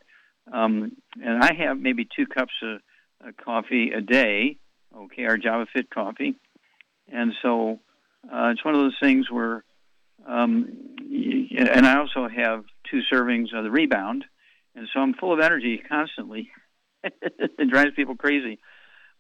Um, 0.53 0.93
and 1.23 1.43
I 1.43 1.55
have 1.55 1.79
maybe 1.79 2.07
two 2.17 2.27
cups 2.27 2.53
of, 2.63 2.81
of 3.27 3.37
coffee 3.37 3.91
a 3.93 4.01
day, 4.01 4.59
okay, 4.97 5.25
our 5.25 5.37
Java 5.37 5.67
Fit 5.73 5.91
coffee. 5.91 6.37
And 7.11 7.33
so 7.43 7.81
uh, 8.25 8.51
it's 8.51 8.65
one 8.65 8.75
of 8.75 8.81
those 8.81 8.97
things 9.01 9.31
where, 9.31 9.65
um, 10.27 10.69
and 11.57 11.87
I 11.87 11.99
also 11.99 12.29
have 12.29 12.65
two 12.91 13.01
servings 13.13 13.55
of 13.55 13.65
the 13.65 13.71
rebound. 13.71 14.25
And 14.75 14.89
so 14.93 15.01
I'm 15.01 15.15
full 15.15 15.33
of 15.33 15.41
energy 15.41 15.83
constantly. 15.89 16.51
it 17.03 17.69
drives 17.69 17.93
people 17.97 18.17
crazy. 18.17 18.59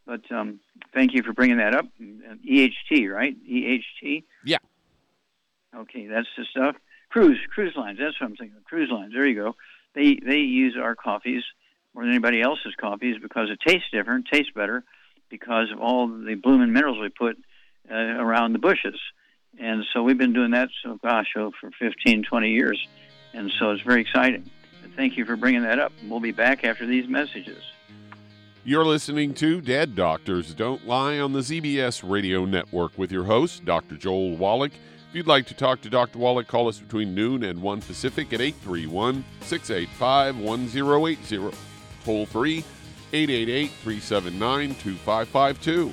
But 0.06 0.20
um, 0.30 0.60
thank 0.94 1.14
you 1.14 1.22
for 1.22 1.32
bringing 1.32 1.58
that 1.58 1.74
up. 1.74 1.86
EHT, 2.00 3.12
right? 3.12 3.36
EHT. 3.46 4.24
Yeah. 4.44 4.58
Okay, 5.76 6.06
that's 6.06 6.28
the 6.36 6.44
stuff. 6.50 6.76
Cruise 7.10 7.38
cruise 7.50 7.74
lines. 7.76 7.98
That's 8.00 8.20
what 8.20 8.28
I'm 8.28 8.36
thinking. 8.36 8.58
Cruise 8.64 8.90
lines. 8.90 9.12
There 9.12 9.26
you 9.26 9.34
go. 9.34 9.56
They 9.94 10.18
they 10.24 10.38
use 10.38 10.76
our 10.80 10.94
coffees 10.94 11.42
more 11.94 12.04
than 12.04 12.12
anybody 12.12 12.40
else's 12.40 12.74
coffees 12.80 13.16
because 13.20 13.48
it 13.50 13.58
tastes 13.66 13.88
different, 13.90 14.26
tastes 14.32 14.52
better, 14.54 14.84
because 15.30 15.70
of 15.72 15.80
all 15.80 16.06
the 16.06 16.34
blooming 16.34 16.72
minerals 16.72 16.98
we 17.00 17.08
put 17.08 17.36
uh, 17.90 17.94
around 17.94 18.52
the 18.52 18.58
bushes. 18.58 19.00
And 19.58 19.84
so 19.92 20.02
we've 20.02 20.18
been 20.18 20.34
doing 20.34 20.52
that, 20.52 20.68
so 20.82 20.98
gosh, 21.02 21.28
oh, 21.36 21.52
for 21.60 21.70
15, 21.78 22.24
20 22.24 22.50
years. 22.50 22.86
And 23.32 23.50
so 23.58 23.70
it's 23.70 23.82
very 23.82 24.02
exciting. 24.02 24.48
Thank 24.94 25.16
you 25.16 25.24
for 25.24 25.36
bringing 25.36 25.62
that 25.62 25.78
up. 25.78 25.92
We'll 26.08 26.20
be 26.20 26.32
back 26.32 26.64
after 26.64 26.86
these 26.86 27.08
messages. 27.08 27.62
You're 28.64 28.84
listening 28.84 29.32
to 29.34 29.60
Dead 29.60 29.94
Doctors 29.94 30.54
Don't 30.54 30.86
Lie 30.86 31.20
on 31.20 31.32
the 31.32 31.40
ZBS 31.40 32.08
Radio 32.08 32.44
Network 32.44 32.98
with 32.98 33.10
your 33.10 33.24
host, 33.24 33.64
Dr. 33.64 33.96
Joel 33.96 34.36
Wallach. 34.36 34.72
If 35.08 35.14
you'd 35.14 35.26
like 35.26 35.46
to 35.46 35.54
talk 35.54 35.80
to 35.80 35.88
Dr. 35.88 36.18
Wallach, 36.18 36.46
call 36.46 36.68
us 36.68 36.78
between 36.78 37.14
noon 37.14 37.42
and 37.42 37.62
1 37.62 37.80
Pacific 37.80 38.30
at 38.34 38.42
831 38.42 39.24
685 39.40 40.38
1080. 40.38 41.56
Toll 42.04 42.26
free 42.26 42.58
888 43.14 43.70
379 43.70 44.68
2552. 44.74 45.92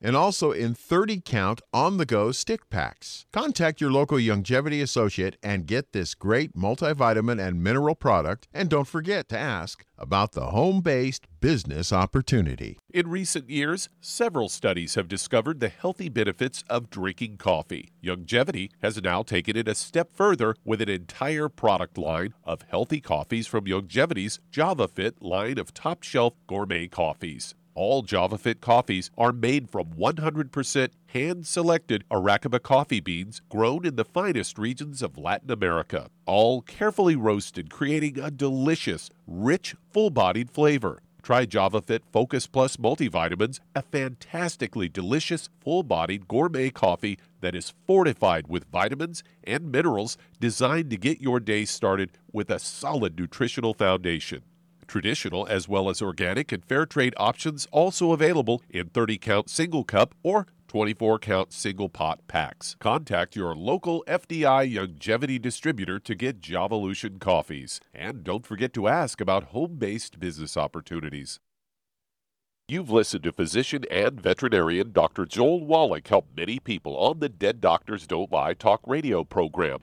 and 0.00 0.16
also 0.16 0.52
in 0.52 0.74
30 0.74 1.20
count 1.24 1.60
on 1.72 1.96
the 1.96 2.06
go 2.06 2.32
stick 2.32 2.68
packs. 2.70 3.26
Contact 3.32 3.80
your 3.80 3.90
local 3.90 4.18
Youngevity 4.18 4.82
associate 4.82 5.36
and 5.42 5.66
get 5.66 5.92
this 5.92 6.14
great 6.14 6.54
multivitamin 6.54 7.40
and 7.40 7.62
mineral 7.62 7.94
product. 7.94 8.48
And 8.52 8.68
don't 8.68 8.88
forget 8.88 9.28
to 9.30 9.38
ask 9.38 9.84
about 9.98 10.32
the 10.32 10.46
home 10.46 10.80
based 10.80 11.26
business 11.40 11.92
opportunity. 11.92 12.78
In 12.92 13.08
recent 13.08 13.50
years, 13.50 13.88
several 14.00 14.48
studies 14.48 14.94
have 14.94 15.08
discovered 15.08 15.60
the 15.60 15.68
healthy 15.68 16.08
benefits 16.08 16.64
of 16.68 16.90
drinking 16.90 17.36
coffee. 17.36 17.92
Youngevity 18.02 18.70
has 18.82 19.00
now 19.02 19.22
taken 19.22 19.56
it 19.56 19.68
a 19.68 19.74
step 19.74 20.12
further 20.12 20.56
with 20.64 20.80
an 20.80 20.88
entire 20.88 21.48
product 21.48 21.98
line 21.98 22.34
of 22.44 22.62
healthy 22.62 23.00
coffees 23.00 23.46
from 23.46 23.64
Youngevity's 23.64 24.40
JavaFit 24.52 25.14
line 25.20 25.58
of 25.58 25.72
top 25.74 26.02
shelf 26.02 26.34
gourmet 26.46 26.88
coffees. 26.88 27.54
All 27.76 28.02
JavaFit 28.02 28.62
coffees 28.62 29.10
are 29.18 29.34
made 29.34 29.68
from 29.68 29.92
100% 29.92 30.88
hand 31.08 31.46
selected 31.46 32.04
Arabica 32.10 32.62
coffee 32.62 33.00
beans 33.00 33.42
grown 33.50 33.84
in 33.84 33.96
the 33.96 34.04
finest 34.06 34.56
regions 34.56 35.02
of 35.02 35.18
Latin 35.18 35.50
America, 35.50 36.08
all 36.24 36.62
carefully 36.62 37.16
roasted, 37.16 37.68
creating 37.68 38.18
a 38.18 38.30
delicious, 38.30 39.10
rich, 39.26 39.76
full 39.92 40.08
bodied 40.08 40.50
flavor. 40.50 41.02
Try 41.22 41.44
JavaFit 41.44 42.00
Focus 42.10 42.46
Plus 42.46 42.78
multivitamins, 42.78 43.60
a 43.74 43.82
fantastically 43.82 44.88
delicious, 44.88 45.50
full 45.60 45.82
bodied 45.82 46.26
gourmet 46.28 46.70
coffee 46.70 47.18
that 47.42 47.54
is 47.54 47.74
fortified 47.86 48.46
with 48.48 48.64
vitamins 48.72 49.22
and 49.44 49.70
minerals 49.70 50.16
designed 50.40 50.88
to 50.88 50.96
get 50.96 51.20
your 51.20 51.40
day 51.40 51.66
started 51.66 52.12
with 52.32 52.48
a 52.48 52.58
solid 52.58 53.18
nutritional 53.18 53.74
foundation. 53.74 54.44
Traditional 54.86 55.46
as 55.46 55.68
well 55.68 55.88
as 55.88 56.00
organic 56.00 56.52
and 56.52 56.64
fair 56.64 56.86
trade 56.86 57.14
options 57.16 57.66
also 57.72 58.12
available 58.12 58.62
in 58.70 58.88
30 58.88 59.18
count 59.18 59.50
single 59.50 59.84
cup 59.84 60.14
or 60.22 60.46
24 60.68 61.18
count 61.18 61.52
single 61.52 61.88
pot 61.88 62.20
packs. 62.28 62.76
Contact 62.80 63.36
your 63.36 63.54
local 63.54 64.04
FDI 64.06 64.72
Youngevity 64.72 65.40
distributor 65.40 65.98
to 65.98 66.14
get 66.14 66.40
Javalution 66.40 67.18
coffees. 67.18 67.80
And 67.94 68.22
don't 68.24 68.46
forget 68.46 68.72
to 68.74 68.88
ask 68.88 69.20
about 69.20 69.44
home 69.44 69.76
based 69.76 70.20
business 70.20 70.56
opportunities. 70.56 71.40
You've 72.68 72.90
listened 72.90 73.22
to 73.22 73.32
physician 73.32 73.84
and 73.90 74.20
veterinarian 74.20 74.90
Dr. 74.90 75.24
Joel 75.24 75.64
Wallach 75.64 76.08
help 76.08 76.26
many 76.36 76.58
people 76.58 76.96
on 76.96 77.20
the 77.20 77.28
Dead 77.28 77.60
Doctors 77.60 78.08
Don't 78.08 78.32
Lie 78.32 78.54
talk 78.54 78.80
radio 78.86 79.22
program. 79.22 79.82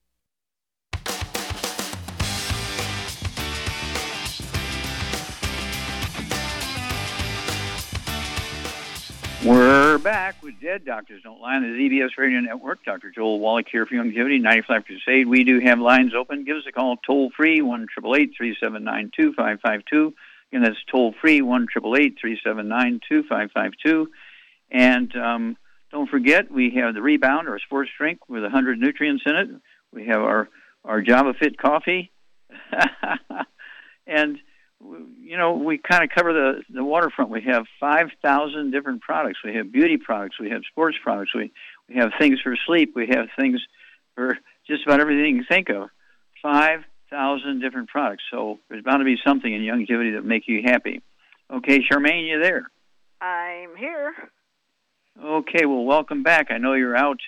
We're 9.43 9.97
back 9.97 10.43
with 10.43 10.61
Dead 10.61 10.85
Doctors 10.85 11.23
Don't 11.23 11.41
Lie 11.41 11.55
on 11.55 11.63
the 11.63 11.69
ZBS 11.69 12.15
Radio 12.15 12.41
Network. 12.41 12.85
Dr. 12.85 13.09
Joel 13.09 13.39
Wallach 13.39 13.65
here 13.71 13.87
for 13.87 13.95
Youngevity, 13.95 14.39
95 14.39 14.85
Crusade. 14.85 15.27
We 15.27 15.43
do 15.43 15.59
have 15.59 15.79
lines 15.79 16.13
open. 16.13 16.45
Give 16.45 16.57
us 16.57 16.63
a 16.67 16.71
call 16.71 16.97
toll 16.97 17.31
free, 17.35 17.59
1 17.59 17.87
379 17.95 19.11
2552. 19.17 20.13
Again, 20.51 20.63
that's 20.63 20.77
toll 20.91 21.15
free, 21.19 21.41
1 21.41 21.67
379 21.73 22.99
2552. 23.09 24.11
And 24.69 25.15
um, 25.15 25.57
don't 25.91 26.07
forget, 26.07 26.51
we 26.51 26.75
have 26.75 26.93
the 26.93 27.01
Rebound, 27.01 27.49
our 27.49 27.57
sports 27.57 27.89
drink 27.97 28.29
with 28.29 28.43
100 28.43 28.77
nutrients 28.77 29.23
in 29.25 29.35
it. 29.35 29.49
We 29.91 30.05
have 30.05 30.21
our, 30.21 30.49
our 30.85 31.01
Java 31.01 31.33
Fit 31.33 31.57
coffee. 31.57 32.11
and 34.05 34.37
you 35.21 35.37
know, 35.37 35.53
we 35.53 35.77
kind 35.77 36.03
of 36.03 36.09
cover 36.09 36.33
the, 36.33 36.61
the 36.73 36.83
waterfront. 36.83 37.29
We 37.31 37.41
have 37.43 37.65
5,000 37.79 38.71
different 38.71 39.01
products. 39.01 39.39
We 39.43 39.55
have 39.55 39.71
beauty 39.71 39.97
products. 39.97 40.39
We 40.39 40.49
have 40.49 40.61
sports 40.69 40.97
products. 41.03 41.31
We, 41.35 41.51
we 41.87 41.95
have 41.95 42.11
things 42.19 42.39
for 42.41 42.55
sleep. 42.67 42.93
We 42.95 43.07
have 43.07 43.27
things 43.39 43.61
for 44.15 44.37
just 44.67 44.83
about 44.85 44.99
everything 44.99 45.35
you 45.37 45.43
can 45.43 45.45
think 45.45 45.69
of. 45.69 45.89
5,000 46.41 47.61
different 47.61 47.89
products. 47.89 48.23
So 48.31 48.59
there's 48.69 48.83
bound 48.83 48.99
to 48.99 49.05
be 49.05 49.17
something 49.25 49.53
in 49.53 49.61
Youngevity 49.61 50.15
that 50.15 50.25
make 50.25 50.47
you 50.47 50.61
happy. 50.65 51.01
Okay, 51.51 51.79
Charmaine, 51.79 52.27
you 52.29 52.41
there? 52.41 52.69
I'm 53.21 53.75
here. 53.75 54.13
Okay, 55.21 55.65
well, 55.65 55.83
welcome 55.83 56.23
back. 56.23 56.47
I 56.49 56.57
know 56.57 56.73
you're 56.73 56.95
out 56.95 57.19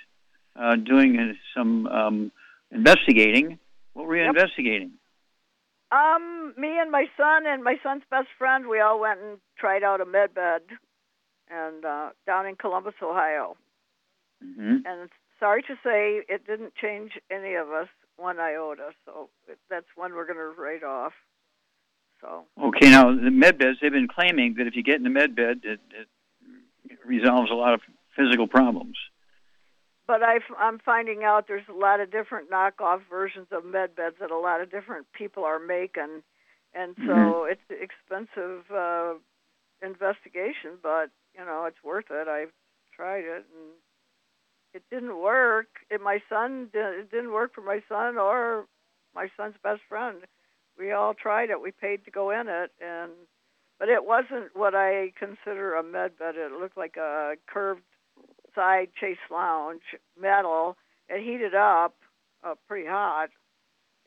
uh, 0.55 0.75
doing 0.75 1.37
some 1.55 1.85
um, 1.87 2.31
investigating. 2.71 3.59
What 3.93 4.07
were 4.07 4.15
you 4.17 4.23
Yep. 4.23 4.35
investigating? 4.35 4.91
Um, 5.93 6.53
me 6.57 6.79
and 6.81 6.89
my 6.89 7.05
son 7.15 7.43
and 7.45 7.63
my 7.63 7.75
son's 7.83 8.03
best 8.09 8.27
friend, 8.39 8.67
we 8.67 8.79
all 8.79 8.99
went 8.99 9.19
and 9.19 9.37
tried 9.59 9.83
out 9.83 10.01
a 10.01 10.05
med 10.05 10.33
bed. 10.33 10.61
and 11.49 11.85
uh, 11.85 12.09
down 12.25 12.47
in 12.47 12.55
Columbus, 12.55 12.95
Ohio. 13.01 13.55
hmm 14.41 14.77
And 14.85 15.09
sorry 15.39 15.61
to 15.63 15.75
say, 15.83 16.21
it 16.27 16.47
didn't 16.47 16.73
change 16.75 17.11
any 17.29 17.53
of 17.55 17.69
us 17.69 17.89
one 18.17 18.39
iota. 18.39 18.89
So 19.05 19.29
that's 19.69 19.85
one 19.95 20.13
we're 20.13 20.25
going 20.25 20.37
to 20.37 20.61
write 20.61 20.83
off. 20.83 21.13
So 22.21 22.45
Okay, 22.61 22.89
now 22.89 23.03
the 23.13 23.31
med 23.31 23.57
beds, 23.59 23.77
they've 23.81 23.91
been 23.91 24.07
claiming 24.07 24.55
that 24.57 24.67
if 24.67 24.75
you 24.75 24.83
get 24.83 24.95
in 24.95 25.03
the 25.03 25.09
med 25.09 25.35
bed, 25.35 25.61
it, 25.63 25.79
it 25.91 26.07
resolves 27.05 27.51
a 27.51 27.55
lot 27.55 27.73
of 27.73 27.81
physical 28.15 28.47
problems. 28.47 28.95
But 30.07 30.21
i 30.23 30.39
I'm 30.57 30.79
finding 30.79 31.23
out 31.23 31.47
there's 31.47 31.67
a 31.69 31.73
lot 31.77 31.99
of 31.99 32.11
different 32.11 32.49
knockoff 32.51 33.01
versions 33.09 33.47
of 33.51 33.65
med 33.65 33.95
beds 33.95 34.15
that 34.19 34.31
a 34.31 34.37
lot 34.37 34.61
of 34.61 34.71
different 34.71 35.07
people 35.13 35.43
are 35.43 35.59
making, 35.59 36.23
and 36.73 36.95
so 37.05 37.43
Mhm. 37.43 37.49
it's 37.49 37.61
an 37.69 37.77
expensive 37.81 38.63
uh, 38.71 39.13
investigation. 39.81 40.77
But 40.81 41.09
you 41.37 41.45
know, 41.45 41.65
it's 41.65 41.83
worth 41.83 42.09
it. 42.11 42.27
I've 42.27 42.53
tried 42.95 43.23
it, 43.25 43.45
and 43.55 43.71
it 44.73 44.83
didn't 44.89 45.17
work. 45.19 45.67
It, 45.89 46.01
my 46.01 46.19
son, 46.29 46.69
it 46.73 47.11
didn't 47.11 47.31
work 47.31 47.53
for 47.53 47.61
my 47.61 47.81
son 47.87 48.17
or 48.17 48.65
my 49.15 49.27
son's 49.37 49.55
best 49.63 49.81
friend. 49.87 50.17
We 50.77 50.91
all 50.91 51.13
tried 51.13 51.49
it. 51.49 51.61
We 51.61 51.71
paid 51.71 52.03
to 52.05 52.11
go 52.11 52.29
in 52.31 52.47
it, 52.47 52.71
and 52.81 53.11
but 53.79 53.89
it 53.89 54.05
wasn't 54.05 54.55
what 54.55 54.73
I 54.75 55.11
consider 55.17 55.75
a 55.75 55.83
med 55.83 56.17
bed. 56.17 56.35
It 56.35 56.51
looked 56.51 56.77
like 56.77 56.97
a 56.97 57.35
curved 57.47 57.81
side 58.55 58.89
chase 58.99 59.17
lounge, 59.31 59.81
metal. 60.19 60.77
It 61.09 61.23
heated 61.23 61.55
up 61.55 61.95
uh, 62.43 62.55
pretty 62.67 62.87
hot, 62.87 63.29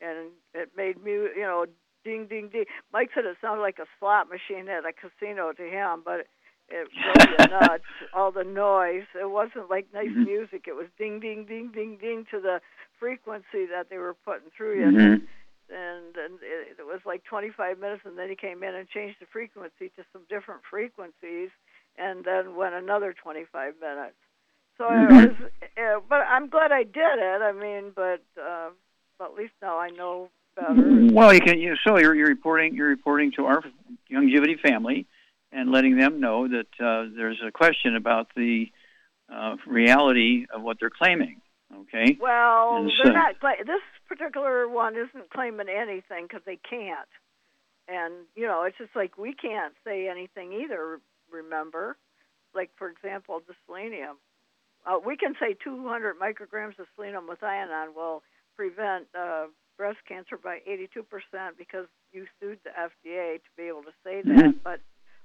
and 0.01 0.31
it 0.55 0.71
made 0.77 1.03
mu 1.03 1.29
you 1.37 1.43
know, 1.43 1.67
ding, 2.05 2.27
ding, 2.27 2.49
ding. 2.49 2.65
Mike 2.93 3.11
said 3.15 3.25
it 3.25 3.37
sounded 3.41 3.63
like 3.63 3.79
a 3.79 3.87
slot 3.99 4.29
machine 4.29 4.69
at 4.69 4.85
a 4.85 4.93
casino 4.93 5.53
to 5.53 5.63
him, 5.63 6.03
but 6.05 6.27
it 6.69 6.89
drove 6.91 7.31
you 7.31 7.47
nuts. 7.49 7.85
All 8.13 8.33
the 8.33 8.45
noise. 8.45 9.05
It 9.15 9.31
wasn't 9.31 9.71
like 9.71 9.87
nice 9.93 10.09
Mhm. 10.11 10.25
music. 10.25 10.67
It 10.67 10.75
was 10.75 10.89
ding, 10.99 11.21
ding, 11.21 11.45
ding, 11.45 11.71
ding, 11.73 11.97
ding 11.97 12.27
to 12.31 12.41
the 12.41 12.61
frequency 12.99 13.67
that 13.67 13.89
they 13.89 13.99
were 13.99 14.15
putting 14.15 14.51
through 14.51 14.81
you. 14.81 14.87
Mhm. 14.91 15.29
And, 15.69 16.17
and 16.17 16.43
it, 16.43 16.79
it 16.79 16.87
was 16.87 17.01
like 17.05 17.25
25 17.25 17.79
minutes, 17.79 18.05
and 18.05 18.17
then 18.19 18.29
he 18.29 18.37
came 18.37 18.63
in 18.63 18.75
and 18.75 18.89
changed 18.89 19.21
the 19.21 19.27
frequency 19.27 19.91
to 19.91 20.05
some 20.13 20.25
different 20.29 20.63
frequencies, 20.65 21.51
and 21.97 22.25
then 22.25 22.55
went 22.57 22.75
another 22.75 23.13
25 23.13 23.81
minutes. 23.81 24.17
So 24.79 24.85
Mhm. 24.85 25.25
it 25.25 25.41
was, 25.41 25.51
uh, 25.79 26.01
but 26.09 26.23
I'm 26.29 26.49
glad 26.49 26.71
I 26.73 26.83
did 26.83 27.19
it. 27.19 27.43
I 27.43 27.53
mean, 27.53 27.93
but 27.95 28.23
uh, 28.41 28.71
at 29.21 29.35
least 29.35 29.55
now 29.63 29.79
I 29.79 29.89
know 29.89 30.31
better. 30.55 30.75
Well, 31.13 31.33
you 31.33 31.41
can. 31.41 31.59
You, 31.59 31.77
so 31.85 31.99
you're, 31.99 32.15
you're 32.15 32.29
reporting. 32.29 32.75
You're 32.75 32.89
reporting 32.89 33.33
to 33.33 33.47
our 33.47 33.63
Youngevity 34.11 34.61
family, 34.61 35.07
and 35.53 35.73
letting 35.73 35.97
them 35.97 36.21
know 36.21 36.47
that 36.49 36.67
uh, 36.81 37.09
there's 37.17 37.41
a 37.47 37.51
question 37.51 37.97
about 37.97 38.29
the 38.37 38.67
uh, 39.33 39.57
reality 39.67 40.47
of 40.55 40.63
what 40.63 40.77
they're 40.81 40.91
claiming. 40.91 41.41
Okay. 41.75 42.17
Well, 42.21 42.77
And 42.77 42.87
they're 42.89 43.07
so- 43.07 43.13
not. 43.13 43.41
Cla- 43.41 43.65
this 43.67 43.83
particular 44.09 44.69
one 44.69 44.95
isn't 44.97 45.31
claiming 45.31 45.69
anything 45.69 46.25
because 46.29 46.43
they 46.47 46.57
can't. 46.69 47.09
And 47.89 48.13
you 48.35 48.47
know, 48.47 48.63
it's 48.65 48.77
just 48.79 48.95
like 48.95 49.17
we 49.17 49.33
can't 49.33 49.75
say 49.85 50.09
anything 50.09 50.53
either. 50.53 51.01
Remember, 51.31 51.97
like 52.55 52.71
for 52.77 52.89
example, 52.89 53.41
the 53.49 53.55
selenium. 53.67 54.17
Uh, 54.87 54.99
we 55.05 55.17
can 55.17 55.35
say 55.41 55.55
200 55.65 56.17
micrograms 56.19 56.79
of 56.79 56.87
selenium 56.95 57.27
with 57.29 57.43
will 57.95 58.23
prevent 58.57 59.07
uh, 59.19 59.47
breast 59.77 59.99
cancer 60.09 60.39
by 60.39 60.61
82% 60.67 61.05
because 61.59 61.87
you 62.13 62.27
sued 62.41 62.59
the 62.65 62.71
FDA 62.71 63.37
to 63.37 63.51
be 63.57 63.65
able 63.65 63.83
to 63.83 63.93
say 64.05 64.23
that. 64.23 64.45
Mhm. 64.45 64.61
But 64.63 64.81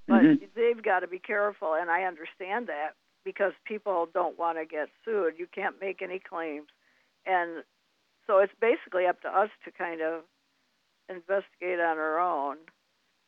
but 0.08 0.24
Mhm. 0.24 0.54
they've 0.56 0.82
got 0.82 1.02
to 1.02 1.08
be 1.08 1.20
careful, 1.20 1.76
and 1.76 1.90
I 1.90 2.04
understand 2.04 2.68
that 2.68 2.96
because 3.24 3.54
people 3.66 4.08
don't 4.08 4.38
want 4.38 4.58
to 4.58 4.66
get 4.66 4.90
sued. 5.06 5.38
You 5.38 5.48
can't 5.48 5.80
make 5.80 6.02
any 6.02 6.20
claims, 6.20 6.70
and 7.26 7.64
so 8.26 8.40
it's 8.40 8.54
basically 8.56 9.06
up 9.06 9.22
to 9.22 9.30
us 9.30 9.52
to 9.64 9.72
kind 9.72 10.02
of 10.02 10.26
investigate 11.08 11.80
on 11.80 11.98
our 12.00 12.20
own. 12.20 12.58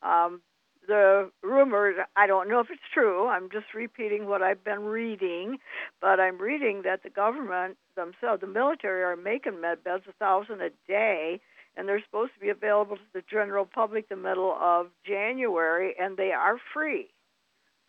Um, 0.02 0.42
the 0.88 1.32
rumor, 1.42 2.06
I 2.16 2.28
don't 2.28 2.50
know 2.50 2.60
if 2.60 2.68
it's 2.70 2.82
true. 2.94 3.28
I'm 3.28 3.50
just 3.52 3.74
repeating 3.74 4.28
what 4.28 4.42
I've 4.42 4.64
been 4.64 4.84
reading, 4.84 5.58
but 6.02 6.20
I'm 6.20 6.38
reading 6.38 6.82
that 6.84 7.04
the 7.04 7.10
government 7.10 7.78
themselves, 7.96 8.42
the 8.42 8.48
military, 8.48 9.04
are 9.04 9.16
making 9.16 9.62
med 9.62 9.84
beds 9.84 10.04
a 10.10 10.14
thousand 10.14 10.62
a 10.62 10.70
day, 10.88 11.40
and 11.76 11.88
they're 11.88 12.04
supposed 12.04 12.34
to 12.36 12.40
be 12.40 12.50
available 12.50 12.98
to 12.98 13.04
the 13.14 13.24
general 13.30 13.66
public 13.66 14.10
the 14.10 14.16
middle 14.16 14.56
of 14.60 14.88
January, 15.06 15.96
and 16.00 16.18
they 16.18 16.32
are 16.32 16.58
free. 16.74 17.10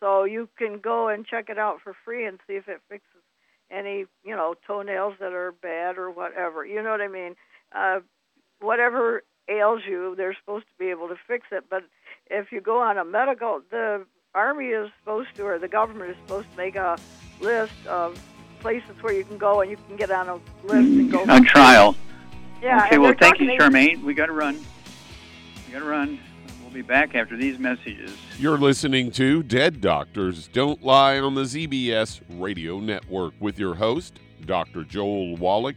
So 0.01 0.25
you 0.25 0.49
can 0.59 0.81
go 0.81 1.09
and 1.09 1.27
check 1.27 1.49
it 1.49 1.59
out 1.59 1.79
for 1.83 1.95
free 2.05 2.27
and 2.27 2.39
see 2.47 2.55
if 2.55 2.69
it 2.69 2.81
fixes 2.89 3.23
any, 3.71 4.05
you 4.23 4.37
know, 4.37 4.55
toenails 4.67 5.15
that 5.21 5.33
are 5.33 5.53
bad 5.53 5.99
or 5.99 6.11
whatever. 6.11 6.65
You 6.65 6.83
know 6.83 6.91
what 6.91 7.01
I 7.01 7.09
mean? 7.09 7.35
Uh, 7.75 8.01
whatever 8.61 9.23
ails 9.49 9.83
you, 9.89 10.15
they're 10.17 10.37
supposed 10.39 10.67
to 10.67 10.79
be 10.79 10.91
able 10.91 11.09
to 11.09 11.17
fix 11.27 11.47
it. 11.53 11.65
But 11.69 11.83
if 12.31 12.53
you 12.53 12.61
go 12.61 12.81
on 12.81 12.99
a 12.99 13.05
medical, 13.05 13.61
the 13.71 14.05
army 14.35 14.67
is 14.67 14.91
supposed 15.01 15.29
to, 15.37 15.43
or 15.45 15.59
the 15.59 15.69
government 15.69 16.11
is 16.11 16.17
supposed 16.27 16.51
to 16.51 16.57
make 16.57 16.77
a 16.77 16.97
list 17.41 17.73
of 17.87 18.19
places 18.61 18.91
where 19.03 19.13
you 19.13 19.25
can 19.25 19.39
go 19.39 19.61
and 19.61 19.71
you 19.71 19.77
can 19.89 19.97
get 19.97 20.11
on 20.11 20.29
a 20.29 20.35
list 20.67 20.89
and 20.89 21.11
go. 21.13 21.23
On 21.29 21.45
trial. 21.45 21.97
Yeah. 22.63 22.87
okay. 22.87 22.99
Well, 22.99 23.15
thank 23.19 23.41
you, 23.41 23.57
talking- 23.59 23.59
Charmaine. 23.61 24.03
We 24.03 24.15
got 24.15 24.27
to 24.27 24.33
run. 24.33 24.57
We 25.67 25.73
got 25.73 25.81
to 25.81 25.85
run. 25.85 26.19
We'll 26.63 26.73
be 26.73 26.83
back 26.83 27.15
after 27.15 27.37
these 27.37 27.59
messages. 27.59 28.17
You're 28.39 28.59
listening 28.59 29.11
to 29.13 29.43
Dead 29.43 29.81
Doctors 29.81 30.49
Don't 30.49 30.83
Lie 30.83 31.19
on 31.21 31.35
the 31.35 31.43
ZBS 31.43 32.21
Radio 32.31 32.81
Network 32.81 33.35
with 33.39 33.59
your 33.59 33.75
host, 33.75 34.15
Dr. 34.47 34.83
Joel 34.85 35.37
Wallach. 35.37 35.77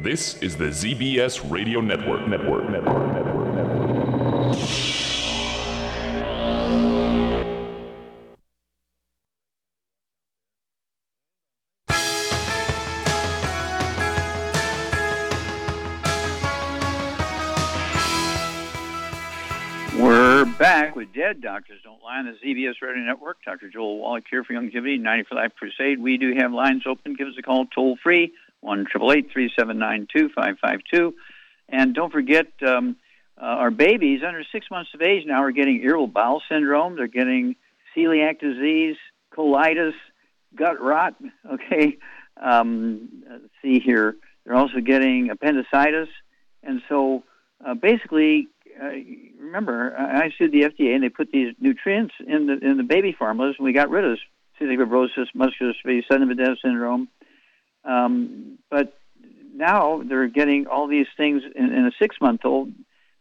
This 0.00 0.42
is 0.42 0.56
the 0.56 0.66
ZBS 0.66 1.48
Radio 1.50 1.80
Network. 1.80 2.26
Network. 2.26 2.68
Network. 2.70 3.14
Network. 3.14 3.54
Network. 3.54 3.82
We're 19.96 20.46
back 20.58 20.96
with 20.96 21.12
Dead 21.14 21.40
Doctors 21.40 21.78
Don't 21.84 22.02
Lie 22.02 22.18
on 22.18 22.26
the 22.26 22.32
ZBS 22.32 22.80
Radio 22.82 23.04
Network. 23.04 23.38
Dr. 23.44 23.68
Joel 23.68 23.98
Wallach 23.98 24.24
here 24.28 24.42
for 24.42 24.54
Youngevity, 24.54 25.00
90 25.00 25.24
for 25.24 25.34
Life 25.36 25.52
Crusade. 25.56 26.00
We 26.00 26.16
do 26.16 26.34
have 26.34 26.52
lines 26.52 26.82
open. 26.86 27.14
Give 27.14 27.28
us 27.28 27.34
a 27.38 27.42
call 27.42 27.66
toll 27.66 27.96
free, 28.02 28.32
one 28.62 28.86
triple 28.90 29.12
eight 29.12 29.30
three 29.30 29.50
seven 29.58 29.78
nine 29.78 30.06
two 30.14 30.30
five 30.34 30.56
five 30.60 30.80
two. 30.90 31.14
And 31.68 31.94
don't 31.94 32.12
forget, 32.12 32.46
um, 32.66 32.96
uh, 33.40 33.44
our 33.44 33.70
babies 33.70 34.20
under 34.26 34.44
six 34.52 34.66
months 34.70 34.90
of 34.94 35.02
age 35.02 35.24
now 35.26 35.42
are 35.42 35.52
getting 35.52 35.82
irritable 35.82 36.06
bowel 36.06 36.42
syndrome. 36.50 36.96
They're 36.96 37.06
getting 37.06 37.56
celiac 37.96 38.40
disease, 38.40 38.96
colitis, 39.36 39.94
gut 40.56 40.80
rot. 40.80 41.14
Okay, 41.52 41.98
um, 42.40 43.08
let's 43.28 43.44
see 43.60 43.80
here. 43.80 44.16
They're 44.44 44.54
also 44.54 44.80
getting 44.80 45.28
appendicitis, 45.30 46.08
and 46.62 46.80
so 46.88 47.24
uh, 47.64 47.74
basically, 47.74 48.48
uh, 48.80 48.90
remember, 49.40 49.94
I 49.96 50.30
sued 50.38 50.52
the 50.52 50.62
FDA, 50.62 50.94
and 50.94 51.02
they 51.02 51.08
put 51.08 51.30
these 51.30 51.54
nutrients 51.60 52.14
in 52.26 52.46
the 52.46 52.58
in 52.58 52.76
the 52.76 52.84
baby 52.84 53.14
formulas, 53.16 53.56
and 53.58 53.64
we 53.64 53.72
got 53.72 53.90
rid 53.90 54.04
of 54.04 54.18
cystic 54.60 54.78
fibrosis, 54.78 55.26
muscular 55.34 55.72
dystrophy, 55.72 56.02
sudden 56.10 56.30
infant 56.30 56.58
syndrome. 56.64 57.08
Um, 57.84 58.58
but 58.70 58.94
now 59.54 60.02
they're 60.04 60.28
getting 60.28 60.66
all 60.66 60.88
these 60.88 61.06
things 61.16 61.42
in, 61.54 61.72
in 61.72 61.86
a 61.86 61.92
six-month-old. 62.00 62.72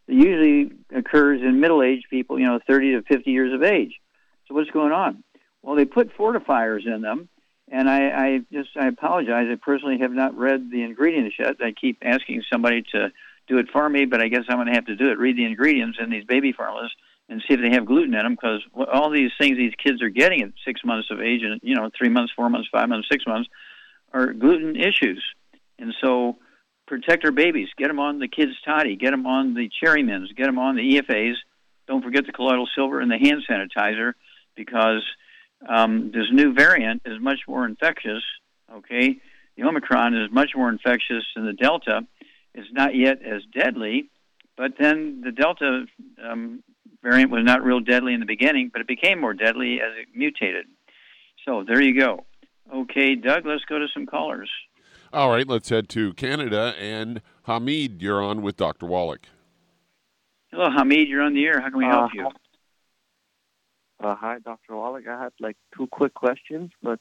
That 0.07 0.13
usually 0.15 0.71
occurs 0.93 1.41
in 1.41 1.59
middle-aged 1.59 2.07
people, 2.09 2.39
you 2.39 2.45
know, 2.45 2.59
30 2.67 2.93
to 2.93 3.01
50 3.03 3.31
years 3.31 3.53
of 3.53 3.63
age. 3.63 3.99
So 4.47 4.55
what's 4.55 4.71
going 4.71 4.91
on? 4.91 5.23
Well, 5.61 5.75
they 5.75 5.85
put 5.85 6.15
fortifiers 6.17 6.85
in 6.85 7.01
them, 7.01 7.29
and 7.71 7.89
I, 7.89 8.09
I 8.09 8.39
just 8.51 8.69
I 8.75 8.87
apologize. 8.87 9.47
I 9.49 9.55
personally 9.55 9.99
have 9.99 10.11
not 10.11 10.35
read 10.35 10.71
the 10.71 10.83
ingredients 10.83 11.35
yet. 11.37 11.57
I 11.61 11.71
keep 11.71 11.99
asking 12.01 12.43
somebody 12.51 12.83
to 12.93 13.11
do 13.47 13.59
it 13.59 13.67
for 13.71 13.87
me, 13.87 14.05
but 14.05 14.21
I 14.21 14.27
guess 14.27 14.43
I'm 14.49 14.57
going 14.57 14.67
to 14.67 14.73
have 14.73 14.85
to 14.85 14.95
do 14.95 15.11
it. 15.11 15.19
Read 15.19 15.37
the 15.37 15.45
ingredients 15.45 15.99
in 16.01 16.09
these 16.09 16.25
baby 16.25 16.51
formulas 16.51 16.91
and 17.29 17.41
see 17.47 17.53
if 17.53 17.61
they 17.61 17.69
have 17.69 17.85
gluten 17.85 18.13
in 18.13 18.23
them, 18.23 18.33
because 18.33 18.61
all 18.91 19.09
these 19.09 19.31
things 19.39 19.57
these 19.57 19.73
kids 19.81 20.01
are 20.01 20.09
getting 20.09 20.41
at 20.41 20.49
six 20.65 20.81
months 20.83 21.09
of 21.11 21.21
age, 21.21 21.41
and 21.43 21.61
you 21.63 21.75
know, 21.75 21.89
three 21.97 22.09
months, 22.09 22.33
four 22.35 22.49
months, 22.49 22.67
five 22.71 22.89
months, 22.89 23.07
six 23.09 23.25
months, 23.25 23.49
are 24.13 24.33
gluten 24.33 24.75
issues. 24.75 25.23
And 25.79 25.93
so, 26.03 26.37
protect 26.87 27.25
our 27.25 27.31
babies. 27.31 27.69
Get 27.77 27.87
them 27.87 27.99
on 27.99 28.19
the 28.19 28.27
kids' 28.27 28.53
toddy. 28.65 28.95
Get 28.95 29.11
them 29.11 29.25
on 29.25 29.53
the 29.53 29.69
cherry 29.81 30.03
mints. 30.03 30.31
Get 30.33 30.45
them 30.45 30.59
on 30.59 30.75
the 30.75 30.97
EFAs. 30.97 31.35
Don't 31.87 32.03
forget 32.03 32.25
the 32.25 32.31
colloidal 32.31 32.67
silver 32.75 32.99
and 32.99 33.09
the 33.09 33.17
hand 33.17 33.43
sanitizer, 33.49 34.13
because 34.55 35.03
um, 35.67 36.11
this 36.13 36.25
new 36.31 36.53
variant 36.53 37.01
is 37.05 37.19
much 37.19 37.39
more 37.47 37.65
infectious. 37.65 38.23
Okay, 38.73 39.17
the 39.57 39.63
Omicron 39.63 40.15
is 40.15 40.31
much 40.31 40.51
more 40.55 40.69
infectious 40.69 41.23
than 41.35 41.45
the 41.45 41.53
Delta. 41.53 42.01
It's 42.53 42.71
not 42.71 42.95
yet 42.95 43.21
as 43.21 43.41
deadly, 43.53 44.09
but 44.57 44.73
then 44.79 45.21
the 45.23 45.31
Delta 45.31 45.85
um, 46.23 46.63
variant 47.01 47.31
was 47.31 47.43
not 47.43 47.63
real 47.63 47.79
deadly 47.79 48.13
in 48.13 48.19
the 48.19 48.25
beginning, 48.25 48.69
but 48.71 48.81
it 48.81 48.87
became 48.87 49.19
more 49.19 49.33
deadly 49.33 49.81
as 49.81 49.91
it 49.97 50.07
mutated. 50.15 50.65
So 51.45 51.63
there 51.67 51.81
you 51.81 51.97
go. 51.99 52.25
Okay, 52.71 53.15
Doug, 53.15 53.45
let's 53.45 53.65
go 53.65 53.79
to 53.79 53.87
some 53.93 54.05
callers. 54.05 54.49
All 55.13 55.29
right, 55.29 55.47
let's 55.47 55.69
head 55.69 55.89
to 55.89 56.13
Canada. 56.13 56.73
And 56.79 57.21
Hamid, 57.43 58.01
you're 58.01 58.21
on 58.23 58.41
with 58.41 58.55
Dr. 58.55 58.85
Wallach. 58.85 59.27
Hello, 60.51 60.69
Hamid. 60.69 61.07
You're 61.07 61.21
on 61.21 61.33
the 61.33 61.45
air. 61.45 61.59
How 61.59 61.69
can 61.69 61.77
we 61.79 61.85
help 61.85 62.11
Uh, 62.11 62.13
you? 62.13 62.29
Uh, 64.01 64.15
hi, 64.15 64.39
Dr. 64.39 64.75
Wallach. 64.75 65.07
I 65.07 65.23
had 65.23 65.33
like 65.39 65.57
two 65.75 65.87
quick 65.87 66.13
questions, 66.13 66.71
but 66.81 66.99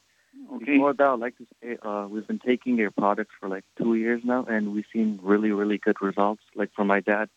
Okay. 0.52 0.64
before 0.72 0.92
that, 0.94 1.06
I'd 1.06 1.18
like 1.20 1.37
to 1.38 1.46
say 1.62 1.76
uh, 1.83 2.06
we've 2.09 2.26
been 2.26 2.38
taking 2.38 2.76
your 2.76 2.90
products 2.90 3.35
for 3.38 3.48
like 3.48 3.64
two 3.76 3.94
years 3.94 4.22
now, 4.24 4.44
and 4.44 4.72
we've 4.72 4.85
seen 4.92 5.18
really, 5.22 5.50
really 5.52 5.78
good 5.78 6.00
results. 6.00 6.42
Like 6.54 6.70
for 6.74 6.85
my 6.85 7.00
dad, 7.00 7.28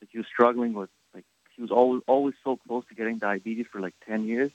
like 0.00 0.10
he 0.10 0.18
was 0.18 0.26
struggling 0.26 0.72
with 0.74 0.90
like 1.14 1.24
he 1.54 1.62
was 1.62 1.70
always 1.70 2.02
always 2.06 2.34
so 2.44 2.56
close 2.56 2.84
to 2.88 2.94
getting 2.94 3.18
diabetes 3.18 3.66
for 3.70 3.80
like 3.80 3.94
ten 4.06 4.24
years. 4.26 4.50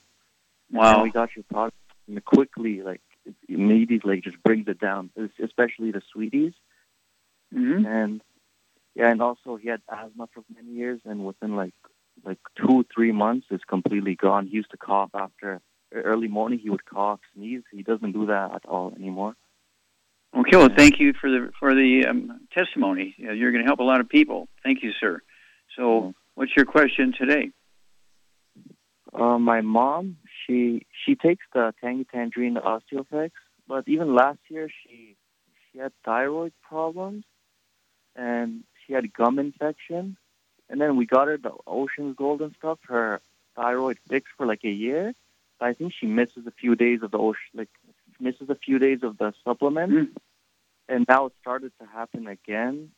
And 0.70 0.78
Wow. 0.78 1.02
we 1.02 1.10
got 1.10 1.34
your 1.36 1.44
product 1.44 1.76
and 2.06 2.24
quickly, 2.24 2.82
like 2.82 3.00
it 3.00 3.03
immediately, 3.48 4.20
just 4.20 4.42
brings 4.42 4.68
it 4.68 4.78
down. 4.80 5.10
Especially 5.42 5.90
the 5.90 6.02
sweeties, 6.12 6.52
hmm 7.52 7.84
and 7.86 8.22
yeah, 8.94 9.10
and 9.10 9.20
also 9.20 9.56
he 9.56 9.68
had 9.68 9.82
asthma 9.88 10.28
for 10.32 10.44
many 10.54 10.70
years, 10.70 11.00
and 11.04 11.24
within 11.24 11.56
like 11.56 11.74
like 12.24 12.38
two 12.56 12.84
three 12.94 13.12
months, 13.12 13.46
it's 13.50 13.64
completely 13.64 14.14
gone. 14.14 14.46
He 14.46 14.56
used 14.56 14.70
to 14.70 14.76
cough 14.76 15.10
after 15.14 15.60
early 15.92 16.28
morning. 16.28 16.58
He 16.58 16.70
would 16.70 16.84
cough, 16.84 17.20
sneeze. 17.34 17.62
He 17.72 17.82
doesn't 17.82 18.12
do 18.12 18.26
that 18.26 18.54
at 18.54 18.66
all 18.66 18.92
anymore. 18.96 19.34
Okay. 20.36 20.56
Well, 20.56 20.68
thank 20.76 20.98
you 20.98 21.12
for 21.20 21.30
the 21.30 21.50
for 21.58 21.74
the 21.74 22.06
um, 22.08 22.40
testimony. 22.52 23.14
You're 23.18 23.52
going 23.52 23.62
to 23.62 23.66
help 23.66 23.80
a 23.80 23.84
lot 23.84 24.00
of 24.00 24.08
people. 24.08 24.48
Thank 24.62 24.82
you, 24.82 24.90
sir. 25.00 25.20
So, 25.76 26.14
what's 26.34 26.52
your 26.56 26.66
question 26.66 27.12
today? 27.16 27.50
Uh, 29.12 29.38
my 29.38 29.60
mom, 29.60 30.16
she 30.46 30.86
she 31.04 31.14
takes 31.14 31.44
the 31.52 31.74
Tangy 31.80 32.04
Tangerine, 32.04 32.54
the 32.54 32.60
Osteoflex, 32.60 33.30
but 33.66 33.86
even 33.88 34.14
last 34.14 34.38
year 34.48 34.68
she 34.68 35.16
she 35.72 35.78
had 35.78 35.92
thyroid 36.04 36.52
problems, 36.62 37.24
and 38.16 38.64
she 38.86 38.92
had 38.92 39.12
gum 39.12 39.38
infection, 39.38 40.16
and 40.68 40.80
then 40.80 40.96
we 40.96 41.06
got 41.06 41.28
her 41.28 41.36
the 41.38 41.52
Ocean's 41.66 42.16
Gold 42.16 42.42
and 42.42 42.54
stuff. 42.58 42.78
Her 42.88 43.20
thyroid 43.56 43.98
fixed 44.08 44.32
for 44.36 44.46
like 44.46 44.64
a 44.64 44.70
year. 44.70 45.14
But 45.58 45.68
I 45.68 45.72
think 45.72 45.92
she 45.92 46.06
misses 46.06 46.46
a 46.46 46.50
few 46.50 46.74
days 46.74 47.00
of 47.02 47.10
the 47.12 47.18
ocean, 47.18 47.50
like 47.54 47.68
misses 48.18 48.50
a 48.50 48.54
few 48.56 48.78
days 48.78 49.00
of 49.02 49.18
the 49.18 49.32
supplement, 49.44 49.92
Mm. 49.92 50.08
and 50.88 51.06
now 51.08 51.26
it 51.26 51.32
started 51.40 51.72
to 51.80 51.86
happen 51.86 52.26
again. 52.26 52.90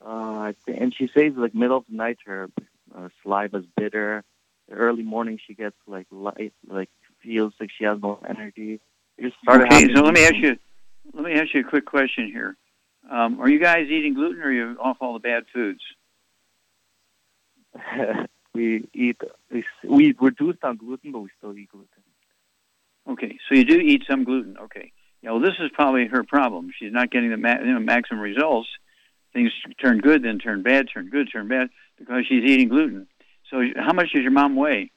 Uh, 0.00 0.52
and 0.66 0.94
she 0.94 1.08
says 1.08 1.32
like 1.36 1.54
middle 1.54 1.78
of 1.78 1.86
the 1.88 1.96
night 1.96 2.18
her 2.26 2.50
uh, 2.94 3.08
saliva's 3.24 3.66
bitter. 3.76 4.22
Early 4.70 5.02
morning 5.02 5.38
she 5.46 5.54
gets 5.54 5.76
like 5.86 6.06
light, 6.10 6.52
like 6.66 6.88
feels 7.22 7.52
like 7.60 7.70
she 7.76 7.84
has 7.84 7.98
no 8.00 8.18
energy. 8.28 8.80
Okay, 9.20 9.94
so 9.94 10.02
let 10.02 10.14
me 10.14 10.24
ask 10.24 10.34
you, 10.34 10.56
let 11.12 11.24
me 11.24 11.34
ask 11.34 11.54
you 11.54 11.60
a 11.60 11.64
quick 11.64 11.86
question 11.86 12.26
here. 12.26 12.56
Um, 13.10 13.40
are 13.40 13.48
you 13.48 13.60
guys 13.60 13.86
eating 13.88 14.14
gluten, 14.14 14.40
or 14.40 14.46
are 14.46 14.52
you 14.52 14.76
off 14.80 14.96
all 15.00 15.12
the 15.12 15.18
bad 15.18 15.44
foods? 15.52 15.80
we 18.54 18.88
eat 18.94 19.20
we, 19.50 19.64
we 19.84 20.14
reduced 20.18 20.64
on 20.64 20.76
gluten, 20.76 21.12
but 21.12 21.20
we 21.20 21.28
still 21.38 21.56
eat 21.56 21.68
gluten. 21.70 21.88
Okay, 23.08 23.38
so 23.48 23.54
you 23.54 23.64
do 23.64 23.78
eat 23.78 24.04
some 24.08 24.24
gluten. 24.24 24.56
Okay, 24.58 24.92
yeah. 25.22 25.32
Well, 25.32 25.40
this 25.40 25.54
is 25.60 25.70
probably 25.74 26.06
her 26.06 26.24
problem. 26.24 26.70
She's 26.78 26.92
not 26.92 27.10
getting 27.10 27.30
the 27.30 27.36
ma- 27.36 27.60
you 27.60 27.74
know, 27.74 27.80
maximum 27.80 28.20
results. 28.20 28.68
Things 29.32 29.52
turn 29.80 29.98
good, 29.98 30.22
then 30.22 30.38
turn 30.38 30.62
bad, 30.62 30.86
turn 30.92 31.10
good, 31.10 31.28
turn 31.30 31.48
bad 31.48 31.68
because 31.98 32.24
she's 32.26 32.44
eating 32.44 32.68
gluten. 32.68 33.06
So, 33.54 33.62
how 33.76 33.92
much 33.92 34.10
does 34.12 34.22
your 34.22 34.32
mom 34.32 34.56
weigh? 34.56 34.90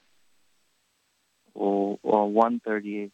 Oh, 1.56 2.00
well, 2.02 2.28
one 2.28 2.60
thirty-eight 2.64 3.12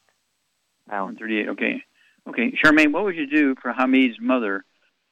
pounds. 0.89 1.05
One 1.05 1.17
thirty-eight. 1.17 1.49
Okay, 1.51 1.83
okay. 2.27 2.53
Charmaine, 2.53 2.93
what 2.93 3.05
would 3.05 3.17
you 3.17 3.27
do 3.27 3.55
for 3.61 3.71
Hamid's 3.71 4.17
mother? 4.19 4.65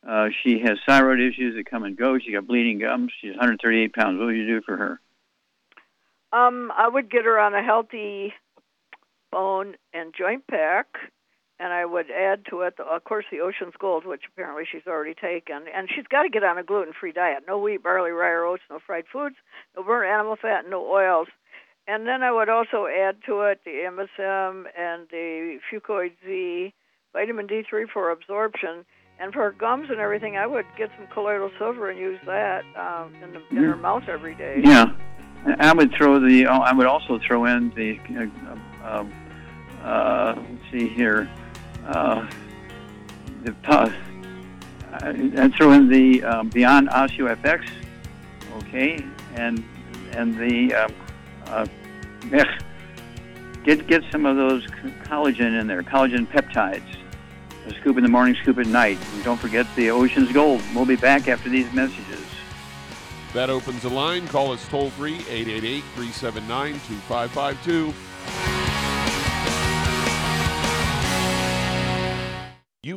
Uh, 0.08 0.28
she 0.42 0.58
has 0.60 0.78
thyroid 0.86 1.20
issues 1.20 1.54
that 1.56 1.70
come 1.70 1.84
and 1.84 1.98
go. 1.98 2.18
She 2.18 2.32
got 2.32 2.46
bleeding 2.46 2.78
gums. 2.78 3.12
She's 3.20 3.32
138 3.32 3.92
pounds. 3.92 4.18
What 4.18 4.26
would 4.26 4.36
you 4.36 4.46
do 4.46 4.62
for 4.62 4.76
her? 4.76 5.00
Um, 6.32 6.72
I 6.76 6.88
would 6.88 7.10
get 7.10 7.24
her 7.24 7.38
on 7.38 7.54
a 7.54 7.62
healthy 7.62 8.32
bone 9.30 9.74
and 9.92 10.14
joint 10.18 10.46
pack, 10.48 10.86
and 11.62 11.72
I 11.72 11.84
would 11.84 12.10
add 12.10 12.44
to 12.50 12.62
it, 12.62 12.74
of 12.80 13.04
course, 13.04 13.24
the 13.30 13.40
Ocean's 13.40 13.74
Gold, 13.78 14.04
which 14.04 14.22
apparently 14.26 14.64
she's 14.70 14.86
already 14.88 15.14
taken. 15.14 15.64
And 15.72 15.88
she's 15.88 16.06
got 16.10 16.24
to 16.24 16.28
get 16.28 16.42
on 16.42 16.58
a 16.58 16.64
gluten-free 16.64 17.12
diet: 17.12 17.44
no 17.46 17.56
wheat, 17.58 17.84
barley, 17.84 18.10
rye, 18.10 18.30
or 18.30 18.44
oats, 18.44 18.64
no 18.68 18.80
fried 18.84 19.04
foods, 19.12 19.36
no 19.76 19.84
burnt 19.84 20.10
animal 20.10 20.36
fat, 20.40 20.64
no 20.68 20.84
oils. 20.84 21.28
And 21.86 22.06
then 22.06 22.22
I 22.22 22.32
would 22.32 22.48
also 22.48 22.86
add 22.86 23.16
to 23.26 23.42
it 23.42 23.60
the 23.64 23.86
MSM 23.88 24.64
and 24.76 25.06
the 25.10 25.58
Fucoid 25.70 26.12
Z, 26.26 26.74
vitamin 27.12 27.46
D3 27.46 27.88
for 27.92 28.10
absorption. 28.10 28.84
And 29.20 29.32
for 29.32 29.42
her 29.42 29.52
gums 29.52 29.88
and 29.88 30.00
everything, 30.00 30.36
I 30.36 30.46
would 30.46 30.64
get 30.76 30.90
some 30.96 31.06
colloidal 31.12 31.50
silver 31.58 31.90
and 31.90 31.98
use 31.98 32.18
that 32.26 32.64
um, 32.76 33.14
in, 33.22 33.34
the, 33.34 33.40
in 33.50 33.62
her 33.62 33.76
mouth 33.76 34.04
every 34.08 34.34
day. 34.34 34.60
Yeah, 34.64 34.86
I 35.60 35.72
would 35.72 35.92
throw 35.96 36.18
the. 36.18 36.46
Oh, 36.46 36.58
I 36.58 36.72
would 36.72 36.86
also 36.86 37.20
throw 37.24 37.44
in 37.44 37.70
the. 37.76 38.00
Uh, 38.18 38.88
um, 38.88 39.12
uh, 39.84 40.34
let's 40.36 40.72
see 40.72 40.88
here. 40.88 41.30
Uh, 41.86 42.28
the 43.42 43.54
uh, 43.68 43.90
I'd 44.92 45.54
throw 45.54 45.72
in 45.72 45.88
the 45.88 46.22
um, 46.22 46.48
Beyond 46.50 46.88
Osteo 46.90 47.34
FX, 47.36 47.68
okay, 48.58 49.04
and 49.34 49.64
and 50.12 50.36
the 50.36 50.74
um, 50.74 50.94
uh, 51.46 51.66
get 53.64 53.86
get 53.86 54.02
some 54.10 54.26
of 54.26 54.36
those 54.36 54.66
collagen 55.04 55.60
in 55.60 55.66
there, 55.66 55.82
collagen 55.82 56.26
peptides. 56.26 56.96
A 57.66 57.74
scoop 57.74 57.96
in 57.96 58.02
the 58.02 58.10
morning, 58.10 58.34
scoop 58.42 58.58
at 58.58 58.66
night. 58.66 58.98
And 59.14 59.22
don't 59.24 59.38
forget 59.38 59.66
the 59.76 59.90
Ocean's 59.90 60.32
Gold. 60.32 60.60
We'll 60.74 60.84
be 60.84 60.96
back 60.96 61.28
after 61.28 61.48
these 61.48 61.72
messages. 61.72 62.20
That 63.34 63.50
opens 63.50 63.82
the 63.82 63.88
line. 63.88 64.26
Call 64.26 64.52
us 64.52 64.66
toll 64.68 64.90
free 64.90 65.18
888 65.28 65.84
379 65.94 66.72
2552. 66.72 67.94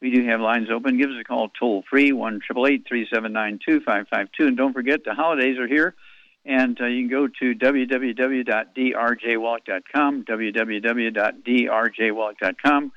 We 0.00 0.10
do 0.10 0.24
have 0.26 0.40
lines 0.40 0.70
open. 0.70 0.96
Give 0.96 1.10
us 1.10 1.16
a 1.20 1.24
call 1.24 1.50
toll 1.58 1.82
free, 1.90 2.12
1 2.12 2.40
379 2.46 3.58
2552. 3.64 4.46
And 4.46 4.56
don't 4.56 4.72
forget, 4.72 5.02
the 5.04 5.14
holidays 5.14 5.58
are 5.58 5.66
here. 5.66 5.96
And 6.44 6.80
uh, 6.80 6.86
you 6.86 7.02
can 7.02 7.10
go 7.10 7.26
to 7.26 7.52
www.drjwallach.com, 7.54 10.24
www.drjwallach.com. 10.24 12.92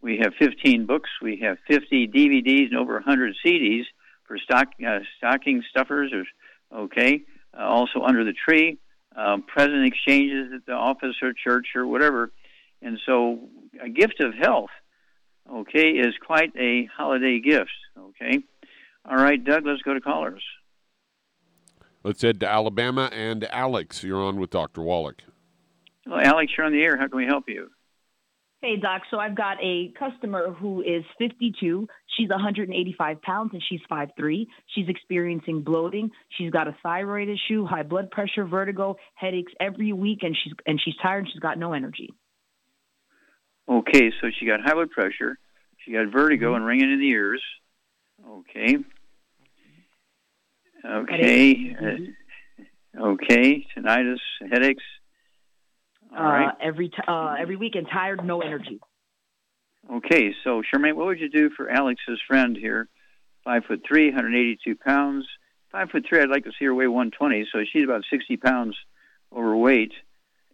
We 0.00 0.18
have 0.18 0.34
15 0.38 0.86
books, 0.86 1.10
we 1.20 1.38
have 1.38 1.58
50 1.66 2.06
DVDs, 2.08 2.66
and 2.66 2.76
over 2.76 2.92
100 2.94 3.34
CDs 3.44 3.86
for 4.24 4.38
stock, 4.38 4.68
uh, 4.86 5.00
stocking 5.18 5.64
stuffers. 5.70 6.12
Or, 6.12 6.24
okay, 6.84 7.24
uh, 7.58 7.62
also 7.62 8.02
under 8.02 8.22
the 8.24 8.32
tree, 8.32 8.78
um, 9.16 9.42
present 9.42 9.84
exchanges 9.86 10.52
at 10.54 10.64
the 10.66 10.72
office 10.72 11.16
or 11.22 11.32
church 11.32 11.74
or 11.74 11.86
whatever. 11.86 12.30
And 12.80 13.00
so, 13.06 13.48
a 13.82 13.88
gift 13.88 14.20
of 14.20 14.34
health 14.34 14.70
okay, 15.52 15.90
is 15.90 16.14
quite 16.24 16.52
a 16.56 16.88
holiday 16.96 17.40
gift, 17.40 17.70
okay? 17.98 18.38
All 19.08 19.16
right, 19.16 19.42
Doug, 19.42 19.66
let's 19.66 19.82
go 19.82 19.94
to 19.94 20.00
callers. 20.00 20.42
Let's 22.02 22.20
head 22.20 22.40
to 22.40 22.48
Alabama. 22.48 23.10
And 23.12 23.44
Alex, 23.44 24.04
you're 24.04 24.22
on 24.22 24.38
with 24.38 24.50
Dr. 24.50 24.82
Wallach. 24.82 25.22
Well, 26.06 26.20
Alex, 26.20 26.52
you're 26.56 26.66
on 26.66 26.72
the 26.72 26.82
air. 26.82 26.98
How 26.98 27.08
can 27.08 27.16
we 27.16 27.24
help 27.24 27.44
you? 27.48 27.70
Hey, 28.60 28.76
Doc. 28.76 29.02
So 29.10 29.18
I've 29.18 29.36
got 29.36 29.58
a 29.62 29.92
customer 29.98 30.50
who 30.52 30.80
is 30.80 31.04
52. 31.18 31.86
She's 32.16 32.28
185 32.30 33.20
pounds 33.22 33.50
and 33.52 33.62
she's 33.68 33.80
5'3. 33.90 34.46
She's 34.74 34.88
experiencing 34.88 35.62
bloating. 35.62 36.10
She's 36.38 36.50
got 36.50 36.66
a 36.66 36.76
thyroid 36.82 37.28
issue, 37.28 37.66
high 37.66 37.82
blood 37.82 38.10
pressure, 38.10 38.46
vertigo, 38.46 38.96
headaches 39.14 39.52
every 39.60 39.92
week, 39.92 40.20
and 40.22 40.34
she's 40.42 40.54
and 40.66 40.80
she's 40.82 40.94
tired. 41.02 41.24
and 41.24 41.28
She's 41.30 41.40
got 41.40 41.58
no 41.58 41.74
energy. 41.74 42.14
Okay, 43.68 44.12
so 44.20 44.28
she 44.38 44.46
got 44.46 44.60
high 44.60 44.74
blood 44.74 44.90
pressure. 44.90 45.38
She 45.84 45.92
got 45.92 46.06
vertigo 46.12 46.48
Mm-hmm. 46.48 46.56
and 46.56 46.64
ringing 46.66 46.92
in 46.92 46.98
the 47.00 47.08
ears. 47.08 47.42
Okay. 48.28 48.76
Okay. 50.84 51.76
Uh, 52.98 53.02
okay. 53.02 53.66
Tinnitus, 53.76 54.18
headaches. 54.50 54.82
All 56.16 56.18
uh, 56.18 56.30
right. 56.30 56.54
every 56.62 56.88
t- 56.90 56.96
uh, 57.08 57.34
every 57.38 57.56
week 57.56 57.74
and 57.74 57.86
tired, 57.90 58.24
no 58.24 58.40
energy. 58.40 58.80
Okay, 59.92 60.34
so 60.44 60.62
Charmaine, 60.62 60.94
what 60.94 61.06
would 61.06 61.20
you 61.20 61.28
do 61.28 61.50
for 61.50 61.68
Alex's 61.68 62.20
friend 62.26 62.56
here? 62.56 62.88
Five 63.44 63.64
foot 63.66 63.82
three, 63.86 64.06
182 64.06 64.76
pounds. 64.76 65.26
Five 65.70 65.90
foot 65.90 66.04
three, 66.08 66.20
I'd 66.20 66.30
like 66.30 66.44
to 66.44 66.52
see 66.58 66.64
her 66.66 66.74
weigh 66.74 66.86
120, 66.86 67.48
so 67.52 67.58
she's 67.70 67.84
about 67.84 68.04
60 68.10 68.36
pounds 68.38 68.76
overweight. 69.34 69.92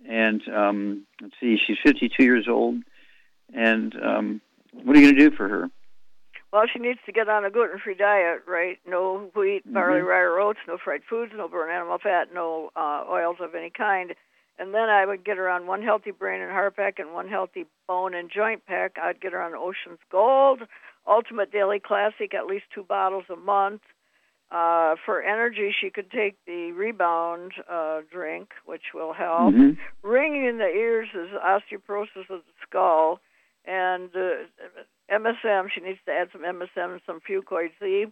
And 0.08 0.40
um, 0.48 1.06
let's 1.20 1.34
see, 1.40 1.58
she's 1.64 1.76
52 1.84 2.22
years 2.24 2.46
old. 2.48 2.76
And 3.54 3.94
um, 4.02 4.40
what 4.72 4.96
are 4.96 5.00
you 5.00 5.06
going 5.06 5.16
to 5.16 5.30
do 5.30 5.36
for 5.36 5.48
her? 5.48 5.70
Well, 6.52 6.64
she 6.72 6.80
needs 6.80 6.98
to 7.06 7.12
get 7.12 7.28
on 7.28 7.44
a 7.44 7.50
gluten-free 7.50 7.94
diet, 7.94 8.42
right? 8.46 8.78
No 8.86 9.30
wheat, 9.36 9.62
barley, 9.72 10.00
Mhm. 10.00 10.06
rye, 10.08 10.18
or 10.20 10.40
oats, 10.40 10.58
no 10.66 10.78
fried 10.78 11.04
foods, 11.04 11.32
no 11.34 11.46
burnt 11.46 11.70
animal 11.70 11.98
fat, 11.98 12.32
no 12.34 12.70
uh, 12.74 13.04
oils 13.08 13.36
of 13.40 13.54
any 13.54 13.70
kind. 13.70 14.14
And 14.58 14.74
then 14.74 14.88
I 14.88 15.06
would 15.06 15.24
get 15.24 15.36
her 15.38 15.48
on 15.48 15.66
one 15.66 15.82
healthy 15.82 16.10
brain 16.10 16.40
and 16.42 16.50
heart 16.50 16.76
pack 16.76 16.98
and 16.98 17.14
one 17.14 17.28
healthy 17.28 17.66
bone 17.86 18.14
and 18.14 18.30
joint 18.30 18.66
pack. 18.66 18.98
I'd 19.00 19.20
get 19.20 19.32
her 19.32 19.40
on 19.40 19.54
Ocean's 19.54 20.00
Gold, 20.10 20.62
Ultimate 21.06 21.50
Daily 21.52 21.78
Classic, 21.78 22.34
at 22.34 22.46
least 22.46 22.66
two 22.74 22.82
bottles 22.82 23.24
a 23.30 23.36
month. 23.36 23.82
Uh, 24.50 24.96
for 25.06 25.22
energy, 25.22 25.72
she 25.80 25.88
could 25.90 26.10
take 26.10 26.36
the 26.44 26.72
Rebound 26.72 27.52
uh, 27.70 28.00
drink, 28.10 28.50
which 28.66 28.92
will 28.92 29.12
help. 29.12 29.54
Mhm. 29.54 29.78
Ringing 30.02 30.44
in 30.44 30.58
the 30.58 30.68
ears 30.68 31.08
is 31.14 31.30
osteoporosis 31.30 32.28
of 32.28 32.44
the 32.44 32.52
skull, 32.66 33.20
and 33.70 34.10
uh, 34.16 35.12
MSM. 35.12 35.68
She 35.74 35.80
needs 35.80 35.98
to 36.06 36.12
add 36.12 36.28
some 36.32 36.42
MSM 36.42 36.92
and 36.92 37.00
some 37.06 37.20
Fucoid 37.28 37.70
Z, 37.82 38.06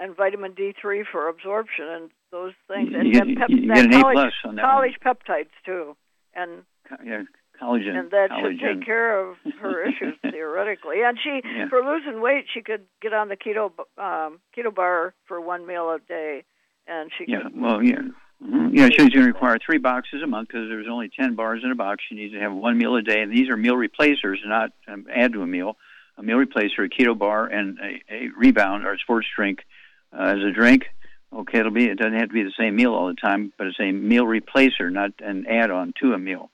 and 0.00 0.16
vitamin 0.16 0.52
D3 0.52 1.02
for 1.10 1.28
absorption, 1.28 1.86
and 1.88 2.10
those 2.30 2.52
things. 2.68 2.90
You 2.92 2.98
and 2.98 3.12
get- 3.12 3.24
then 3.26 3.36
pep- 3.36 3.50
you 3.50 3.66
get 3.66 3.84
an 3.86 3.94
A 3.94 4.00
college, 4.02 4.14
plus 4.16 4.32
on 4.44 4.54
that 4.56 4.64
collagen 4.64 5.02
peptides 5.04 5.54
too, 5.66 5.96
and 6.34 6.62
Yeah, 7.04 7.22
collagen. 7.60 7.96
and 7.98 8.10
that 8.10 8.30
collagen. 8.30 8.58
should 8.60 8.78
take 8.78 8.86
care 8.86 9.20
of 9.20 9.36
her 9.60 9.82
issues 9.82 10.14
theoretically. 10.22 11.02
And 11.02 11.18
she, 11.22 11.40
Yeah. 11.44 11.68
for 11.68 11.80
losing 11.84 12.20
weight, 12.20 12.46
she 12.52 12.62
could 12.62 12.86
get 13.00 13.12
on 13.12 13.28
the 13.28 13.36
keto 13.36 13.70
um, 13.98 14.40
keto 14.56 14.74
bar 14.74 15.14
for 15.26 15.40
one 15.40 15.66
meal 15.66 15.90
a 15.90 15.98
day, 15.98 16.44
and 16.86 17.10
she 17.16 17.24
Yeah, 17.28 17.42
could. 17.42 17.60
well, 17.60 17.82
yeah. 17.82 18.02
Mhm. 18.42 18.70
Yeah, 18.72 18.86
she's 18.86 19.10
going 19.10 19.22
to 19.22 19.26
require 19.26 19.58
three 19.64 19.78
boxes 19.78 20.22
a 20.22 20.26
month 20.26 20.48
because 20.48 20.68
there's 20.68 20.88
only 20.88 21.08
10 21.08 21.34
bars 21.34 21.62
in 21.64 21.70
a 21.70 21.74
box. 21.74 22.02
She 22.08 22.14
needs 22.14 22.32
to 22.34 22.40
have 22.40 22.52
one 22.52 22.76
meal 22.76 22.96
a 22.96 23.02
day, 23.02 23.22
and 23.22 23.32
these 23.32 23.48
are 23.48 23.56
meal 23.56 23.76
replacers, 23.76 24.40
not 24.44 24.72
um, 24.88 25.06
add 25.12 25.32
to 25.34 25.42
a 25.42 25.46
meal. 25.46 25.76
A 26.18 26.22
meal 26.22 26.36
replacer, 26.36 26.84
a 26.84 26.88
keto 26.88 27.16
bar, 27.16 27.46
and 27.46 27.78
a, 27.78 28.14
a 28.14 28.28
rebound 28.36 28.84
or 28.84 28.92
a 28.92 28.98
sports 28.98 29.26
drink 29.34 29.60
uh, 30.12 30.34
as 30.36 30.42
a 30.42 30.50
drink. 30.50 30.84
Okay, 31.32 31.60
it'll 31.60 31.72
be. 31.72 31.86
It 31.86 31.98
doesn't 31.98 32.18
have 32.18 32.28
to 32.28 32.34
be 32.34 32.42
the 32.42 32.52
same 32.58 32.76
meal 32.76 32.92
all 32.92 33.08
the 33.08 33.14
time, 33.14 33.52
but 33.56 33.68
it's 33.68 33.80
a 33.80 33.90
meal 33.92 34.24
replacer, 34.24 34.92
not 34.92 35.12
an 35.20 35.46
add-on 35.46 35.94
to 36.02 36.12
a 36.12 36.18
meal. 36.18 36.50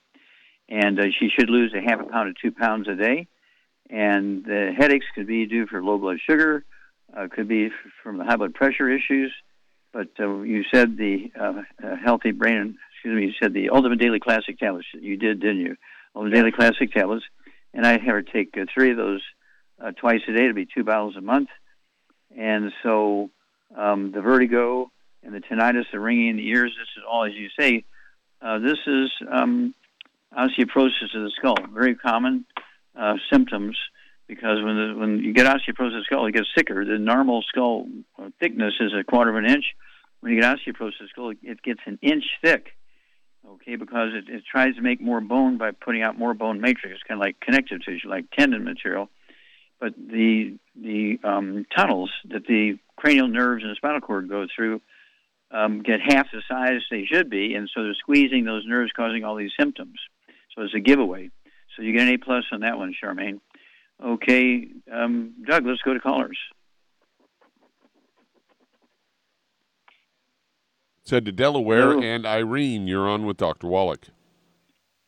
And 0.68 1.01
uh, 1.01 1.05
she 1.18 1.28
should 1.30 1.51
lose 1.51 1.74
a 1.74 1.80
half 1.80 2.01
a 2.01 2.05
pound 2.05 2.34
to 2.36 2.41
two 2.41 2.55
pounds 2.55 2.86
a 2.86 2.95
day. 2.95 3.26
And 3.91 4.45
the 4.45 4.72
headaches 4.76 5.07
could 5.14 5.26
be 5.26 5.47
due 5.47 5.66
for 5.66 5.82
low 5.82 5.99
blood 5.99 6.18
sugar, 6.28 6.64
uh, 7.16 7.26
could 7.28 7.49
be 7.49 7.70
from 8.03 8.18
the 8.18 8.24
high 8.24 8.36
blood 8.36 8.55
pressure 8.55 8.89
issues. 8.89 9.32
But 9.93 10.09
uh, 10.20 10.41
you 10.43 10.64
said 10.72 10.97
the 10.97 11.30
uh, 11.39 11.62
uh, 11.82 11.97
healthy 11.97 12.32
brain, 12.32 12.76
excuse 12.93 13.16
me, 13.16 13.26
you 13.26 13.32
said 13.41 13.53
the 13.53 13.70
Ultimate 13.70 13.99
Daily 13.99 14.20
Classic 14.20 14.59
tablets. 14.59 14.86
You 14.93 15.16
did, 15.16 15.41
didn't 15.41 15.61
you? 15.61 15.76
Ultimate 16.14 16.34
Daily 16.34 16.53
Classic 16.53 16.93
tablets. 16.93 17.24
And 17.72 17.86
I 17.86 17.93
have 17.93 18.03
her 18.03 18.22
take 18.22 18.57
uh, 18.57 18.66
three 18.72 18.91
of 18.91 18.97
those 18.97 19.22
uh, 19.82 19.93
twice 19.93 20.20
a 20.28 20.32
day. 20.32 20.45
It'll 20.45 20.55
be 20.55 20.66
two 20.66 20.84
bottles 20.84 21.16
a 21.16 21.20
month. 21.20 21.49
And 22.36 22.72
so 22.82 23.30
um, 23.76 24.12
the 24.12 24.20
vertigo 24.20 24.91
and 25.22 25.34
the 25.34 25.41
tinnitus, 25.41 25.84
the 25.93 26.01
ringing 26.01 26.28
in 26.28 26.36
the 26.36 26.49
ears, 26.49 26.74
this 26.78 26.89
is 26.97 27.05
all, 27.09 27.24
as 27.24 27.32
you 27.34 27.49
say, 27.59 27.84
uh, 28.41 28.59
this 28.59 28.78
is 28.86 29.11
um, 29.30 29.74
osteoporosis 30.36 31.14
of 31.14 31.22
the 31.22 31.32
skull. 31.36 31.57
Very 31.72 31.95
common 31.95 32.45
uh, 32.97 33.14
symptoms 33.32 33.76
because 34.29 34.62
when 34.62 34.76
the, 34.76 34.95
when 34.97 35.18
you 35.18 35.33
get 35.33 35.47
osteoporosis 35.47 36.05
skull, 36.05 36.26
it 36.26 36.33
gets 36.33 36.49
thicker. 36.55 36.85
The 36.85 36.99
normal 36.99 37.43
skull 37.43 37.87
uh, 38.18 38.29
thickness 38.39 38.74
is 38.79 38.93
a 38.93 39.03
quarter 39.03 39.31
of 39.31 39.37
an 39.37 39.51
inch. 39.51 39.64
When 40.20 40.33
you 40.33 40.41
get 40.41 40.57
osteoporosis 40.57 41.09
skull, 41.11 41.33
it 41.43 41.62
gets 41.62 41.81
an 41.87 41.99
inch 42.03 42.24
thick. 42.45 42.74
Okay, 43.47 43.76
because 43.76 44.11
it, 44.14 44.29
it 44.29 44.45
tries 44.51 44.74
to 44.74 44.83
make 44.83 45.01
more 45.01 45.22
bone 45.22 45.57
by 45.57 45.70
putting 45.70 46.03
out 46.03 46.18
more 46.18 46.35
bone 46.35 46.61
matrix, 46.61 47.01
kind 47.07 47.18
of 47.18 47.24
like 47.24 47.41
connective 47.41 47.79
tissue, 47.83 48.09
like 48.09 48.31
tendon 48.31 48.62
material. 48.62 49.09
But 49.81 49.95
the 49.97 50.59
the 50.76 51.18
um, 51.24 51.64
tunnels 51.74 52.11
that 52.29 52.45
the 52.47 52.79
cranial 52.97 53.29
nerves 53.29 53.62
and 53.62 53.70
the 53.70 53.76
spinal 53.76 54.01
cord 54.01 54.29
go 54.29 54.47
through 54.55 54.83
um, 55.51 55.83
get 55.83 56.01
half 56.05 56.26
the 56.31 56.43
size 56.49 56.83
they 56.91 57.07
should 57.11 57.31
be, 57.31 57.55
and 57.55 57.70
so 57.72 57.83
they're 57.83 57.95
squeezing 57.95 58.45
those 58.45 58.64
nerves, 58.66 58.93
causing 58.95 59.24
all 59.24 59.37
these 59.37 59.53
symptoms. 59.59 59.99
So 60.55 60.62
it's 60.62 60.74
a 60.74 60.81
giveaway. 60.81 61.31
So 61.76 61.83
you 61.83 61.93
get 61.93 62.03
an 62.03 62.14
A 62.14 62.18
plus 62.18 62.45
on 62.53 62.61
that 62.61 62.76
one, 62.76 62.95
Charmaine. 63.03 63.41
Okay, 64.05 64.68
um, 64.92 65.34
Doug, 65.44 65.66
let's 65.66 65.82
go 65.82 65.92
to 65.92 66.01
callers. 66.01 66.38
Said 71.03 71.24
to 71.24 71.32
Delaware 71.32 71.92
Hello. 71.92 72.03
and 72.03 72.26
Irene, 72.26 72.86
you're 72.86 73.09
on 73.09 73.26
with 73.26 73.38
Dr. 73.38 73.66
Wallach. 73.66 74.09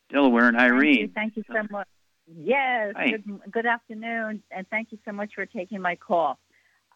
Delaware 0.09 0.47
and 0.47 0.57
Irene. 0.57 1.11
Thank 1.13 1.37
you, 1.37 1.43
thank 1.43 1.63
you 1.63 1.67
so 1.67 1.67
much. 1.71 1.87
Yes, 2.27 2.93
Hi. 2.97 3.11
good, 3.11 3.39
good 3.51 3.65
afternoon, 3.65 4.43
and 4.51 4.67
thank 4.69 4.91
you 4.91 4.97
so 5.05 5.11
much 5.11 5.31
for 5.35 5.45
taking 5.45 5.81
my 5.81 5.95
call. 5.95 6.39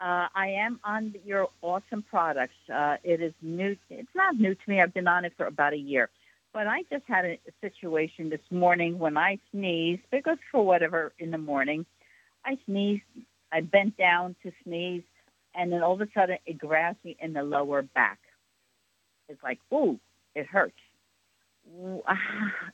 Uh, 0.00 0.28
I 0.34 0.48
am 0.58 0.80
on 0.84 1.14
your 1.24 1.48
awesome 1.62 2.02
products. 2.02 2.54
Uh, 2.72 2.96
it 3.02 3.22
is 3.22 3.32
new. 3.40 3.76
It's 3.88 4.14
not 4.14 4.36
new 4.36 4.54
to 4.54 4.60
me. 4.66 4.80
I've 4.80 4.92
been 4.92 5.08
on 5.08 5.24
it 5.24 5.32
for 5.36 5.46
about 5.46 5.72
a 5.72 5.78
year. 5.78 6.10
But 6.56 6.68
I 6.68 6.84
just 6.90 7.04
had 7.06 7.26
a 7.26 7.38
situation 7.60 8.30
this 8.30 8.40
morning 8.50 8.98
when 8.98 9.18
I 9.18 9.38
sneezed, 9.50 10.00
because 10.10 10.38
for 10.50 10.64
whatever 10.64 11.12
in 11.18 11.30
the 11.30 11.36
morning, 11.36 11.84
I 12.46 12.56
sneezed. 12.64 13.02
I 13.52 13.60
bent 13.60 13.98
down 13.98 14.34
to 14.42 14.50
sneeze, 14.64 15.02
and 15.54 15.70
then 15.70 15.82
all 15.82 15.92
of 15.92 16.00
a 16.00 16.08
sudden 16.14 16.38
it 16.46 16.56
grabs 16.56 16.96
me 17.04 17.14
in 17.20 17.34
the 17.34 17.42
lower 17.42 17.82
back. 17.82 18.18
It's 19.28 19.42
like, 19.42 19.58
ooh, 19.70 20.00
it 20.34 20.46
hurts. 20.46 20.78
Ah, 22.08 22.16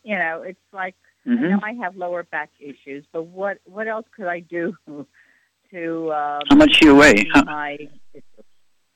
You 0.04 0.16
know, 0.16 0.44
it's 0.46 0.60
like 0.72 0.94
I 1.26 1.30
Mhm. 1.30 1.50
know 1.50 1.60
I 1.60 1.72
have 1.72 1.96
lower 1.96 2.22
back 2.22 2.50
issues, 2.60 3.04
but 3.10 3.24
what 3.24 3.58
what 3.64 3.88
else 3.88 4.06
could 4.14 4.28
I 4.28 4.38
do 4.38 4.76
to? 5.72 6.12
Um, 6.12 6.42
How 6.48 6.54
much 6.54 6.78
do 6.78 6.86
you 6.86 6.94
weigh? 6.94 7.24
My, 7.44 7.76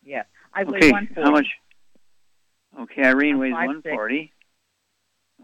yeah, 0.05 0.23
I 0.55 0.63
weigh 0.63 0.77
Okay, 0.77 0.91
one 0.93 1.09
how 1.17 1.33
much? 1.33 1.49
Okay, 2.79 3.03
Irene 3.05 3.35
I'm 3.35 3.41
weighs 3.41 3.53
five, 3.53 3.67
140. 3.67 4.33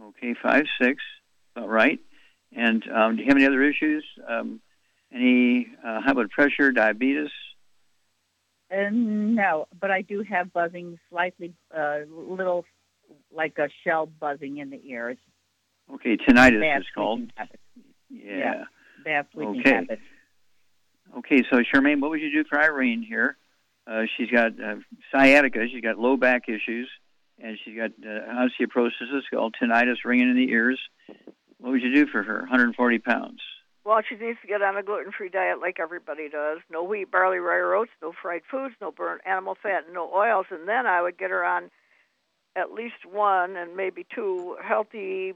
Okay, 0.09 0.35
five 0.43 0.65
six, 0.81 1.03
about 1.55 1.69
right. 1.69 2.01
And 2.55 2.83
um, 2.91 3.17
do 3.17 3.23
you 3.23 3.29
have 3.29 3.37
any 3.37 3.47
other 3.47 3.63
issues? 3.63 4.05
Um, 4.29 4.61
any 5.15 5.69
uh, 5.85 6.01
high 6.01 6.13
blood 6.13 6.31
pressure, 6.31 6.73
diabetes? 6.73 7.31
Uh, 8.71 8.89
no, 8.91 9.69
but 9.79 9.91
I 9.91 10.03
do 10.03 10.23
have 10.23 10.53
buzzing, 10.53 10.99
slightly, 11.11 11.55
uh, 11.77 12.01
little, 12.09 12.65
like 13.31 13.59
a 13.59 13.69
shell 13.85 14.07
buzzing 14.07 14.59
in 14.59 14.71
the 14.71 14.81
ears. 14.85 15.19
Okay, 15.95 16.17
tinnitus 16.17 16.61
Bad 16.61 16.81
is 16.81 16.87
called. 16.95 17.21
Yeah. 18.09 18.65
Bad 19.05 19.27
sleeping 19.35 19.61
Okay. 19.61 19.75
habits. 19.75 20.03
Okay, 21.19 21.43
so 21.51 21.59
Charmaine, 21.59 22.01
what 22.01 22.11
would 22.11 22.21
you 22.21 22.33
do 22.33 22.45
for 22.49 22.59
Irene 22.59 23.03
here? 23.03 23.37
Uh, 23.87 24.03
she's 24.17 24.31
got 24.31 24.53
uh, 24.63 24.77
sciatica, 25.11 25.67
she's 25.71 25.83
got 25.83 25.99
low 25.99 26.17
back 26.17 26.49
issues, 26.49 26.89
and 27.43 27.59
she's 27.65 27.77
got 27.77 27.91
uh, 28.05 28.47
osteoporosis 28.47 29.23
the 29.31 29.51
tinnitus, 29.61 30.05
ringing 30.05 30.31
in 30.31 30.37
the 30.37 30.51
ears. 30.51 30.79
What 31.59 31.73
would 31.73 31.83
you 31.83 31.95
do 31.95 32.07
for 32.07 32.23
her? 32.23 32.41
140 32.41 32.99
pounds. 32.99 33.41
Well, 33.85 34.01
she 34.09 34.15
needs 34.15 34.39
to 34.43 34.47
get 34.47 34.63
on 34.63 34.77
a 34.77 34.83
gluten-free 34.83 35.31
diet 35.31 35.61
like 35.61 35.81
everybody 35.81 36.29
does. 36.29 36.59
No 36.71 36.85
wheat, 36.85 37.11
barley, 37.11 37.39
rye, 37.39 37.57
or 37.57 37.75
oats. 37.75 37.91
No 38.01 38.13
fried 38.21 38.43
foods. 38.49 38.75
No 38.81 38.93
burnt 38.93 39.23
animal 39.27 39.57
fat. 39.61 39.85
And 39.87 39.95
no 39.95 40.09
oils. 40.13 40.47
And 40.51 40.69
then 40.69 40.87
I 40.87 41.03
would 41.03 41.19
get 41.19 41.31
her 41.31 41.45
on 41.45 41.71
at 42.55 42.73
least 42.73 43.05
one 43.11 43.57
and 43.57 43.77
maybe 43.77 44.07
two 44.15 44.57
healthy 44.63 45.35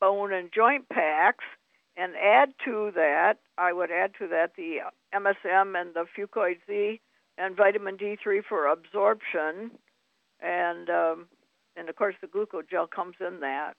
bone 0.00 0.32
and 0.32 0.50
joint 0.52 0.88
packs. 0.90 1.44
And 1.96 2.14
add 2.16 2.52
to 2.64 2.90
that, 2.96 3.38
I 3.56 3.72
would 3.72 3.90
add 3.90 4.12
to 4.18 4.28
that 4.28 4.56
the 4.56 4.78
MSM 5.14 5.80
and 5.80 5.94
the 5.94 6.04
Fucoid 6.18 6.58
Z 6.66 7.00
and 7.38 7.56
vitamin 7.56 7.96
D3 7.96 8.42
for 8.46 8.66
absorption, 8.66 9.70
and 10.44 10.90
um, 10.90 11.26
and 11.76 11.88
of 11.88 11.96
course 11.96 12.14
the 12.20 12.26
glucogel 12.26 12.88
comes 12.90 13.16
in 13.20 13.40
that. 13.40 13.74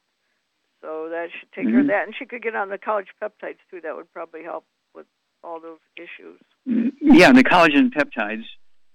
So 0.81 1.09
that 1.09 1.29
should 1.39 1.51
take 1.53 1.65
care 1.65 1.79
of 1.79 1.87
that, 1.87 2.03
and 2.05 2.13
she 2.17 2.25
could 2.25 2.43
get 2.43 2.55
on 2.55 2.69
the 2.69 2.77
collagen 2.77 3.15
peptides 3.21 3.57
too. 3.71 3.81
That 3.81 3.95
would 3.95 4.11
probably 4.13 4.43
help 4.43 4.65
with 4.93 5.05
all 5.43 5.59
those 5.59 5.79
issues. 5.95 6.39
Mm, 6.67 6.91
Yeah, 7.01 7.31
the 7.31 7.43
collagen 7.43 7.91
peptides. 7.91 8.45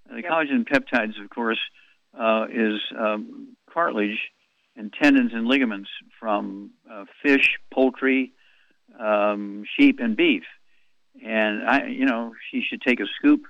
The 0.09 0.21
Yep. 0.21 0.31
collagen 0.31 0.63
peptides, 0.67 1.21
of 1.21 1.29
course, 1.29 1.59
uh, 2.17 2.47
is 2.51 2.79
um, 2.97 3.55
cartilage 3.69 4.19
and 4.75 4.93
tendons 4.93 5.31
and 5.33 5.47
ligaments 5.47 5.89
from 6.19 6.71
uh, 6.89 7.05
fish, 7.21 7.57
poultry, 7.73 8.31
um, 8.99 9.65
sheep, 9.77 9.99
and 9.99 10.15
beef. 10.15 10.43
And 11.23 11.67
I, 11.67 11.87
you 11.87 12.05
know, 12.05 12.33
she 12.49 12.61
should 12.61 12.81
take 12.81 12.99
a 12.99 13.07
scoop 13.17 13.41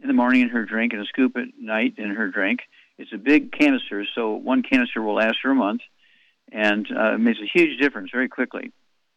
in 0.00 0.08
the 0.08 0.14
morning 0.14 0.42
in 0.42 0.48
her 0.50 0.64
drink 0.64 0.92
and 0.92 1.02
a 1.02 1.06
scoop 1.06 1.36
at 1.36 1.48
night 1.58 1.94
in 1.98 2.10
her 2.10 2.28
drink. 2.28 2.60
It's 2.98 3.12
a 3.12 3.18
big 3.18 3.52
canister, 3.52 4.04
so 4.14 4.32
one 4.34 4.62
canister 4.62 5.02
will 5.02 5.14
last 5.14 5.38
her 5.42 5.50
a 5.50 5.54
month, 5.54 5.80
and 6.50 6.86
uh, 6.90 7.14
it 7.14 7.18
makes 7.18 7.38
a 7.40 7.58
huge 7.58 7.80
difference 7.80 8.10
very 8.12 8.28
quickly. 8.28 8.72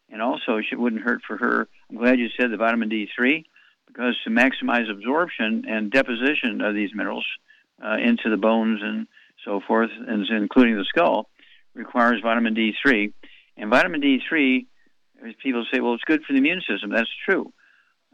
And 0.09 0.21
also, 0.21 0.57
it 0.57 0.79
wouldn't 0.79 1.01
hurt 1.01 1.21
for 1.27 1.37
her. 1.37 1.67
I'm 1.89 1.97
glad 1.97 2.19
you 2.19 2.27
said 2.39 2.51
the 2.51 2.57
vitamin 2.57 2.89
D3 2.89 3.43
because 3.87 4.15
to 4.23 4.29
maximize 4.29 4.89
absorption 4.89 5.65
and 5.67 5.91
deposition 5.91 6.61
of 6.61 6.75
these 6.75 6.91
minerals 6.93 7.25
uh, 7.83 7.97
into 7.97 8.29
the 8.29 8.37
bones 8.37 8.81
and 8.83 9.07
so 9.43 9.61
forth, 9.65 9.91
and 10.07 10.25
including 10.29 10.77
the 10.77 10.85
skull, 10.85 11.29
requires 11.73 12.21
vitamin 12.21 12.55
D3. 12.55 13.13
And 13.57 13.69
vitamin 13.69 14.01
D3, 14.01 14.65
people 15.41 15.65
say, 15.71 15.79
well, 15.79 15.93
it's 15.93 16.03
good 16.03 16.23
for 16.23 16.33
the 16.33 16.39
immune 16.39 16.61
system. 16.67 16.89
That's 16.91 17.09
true. 17.27 17.53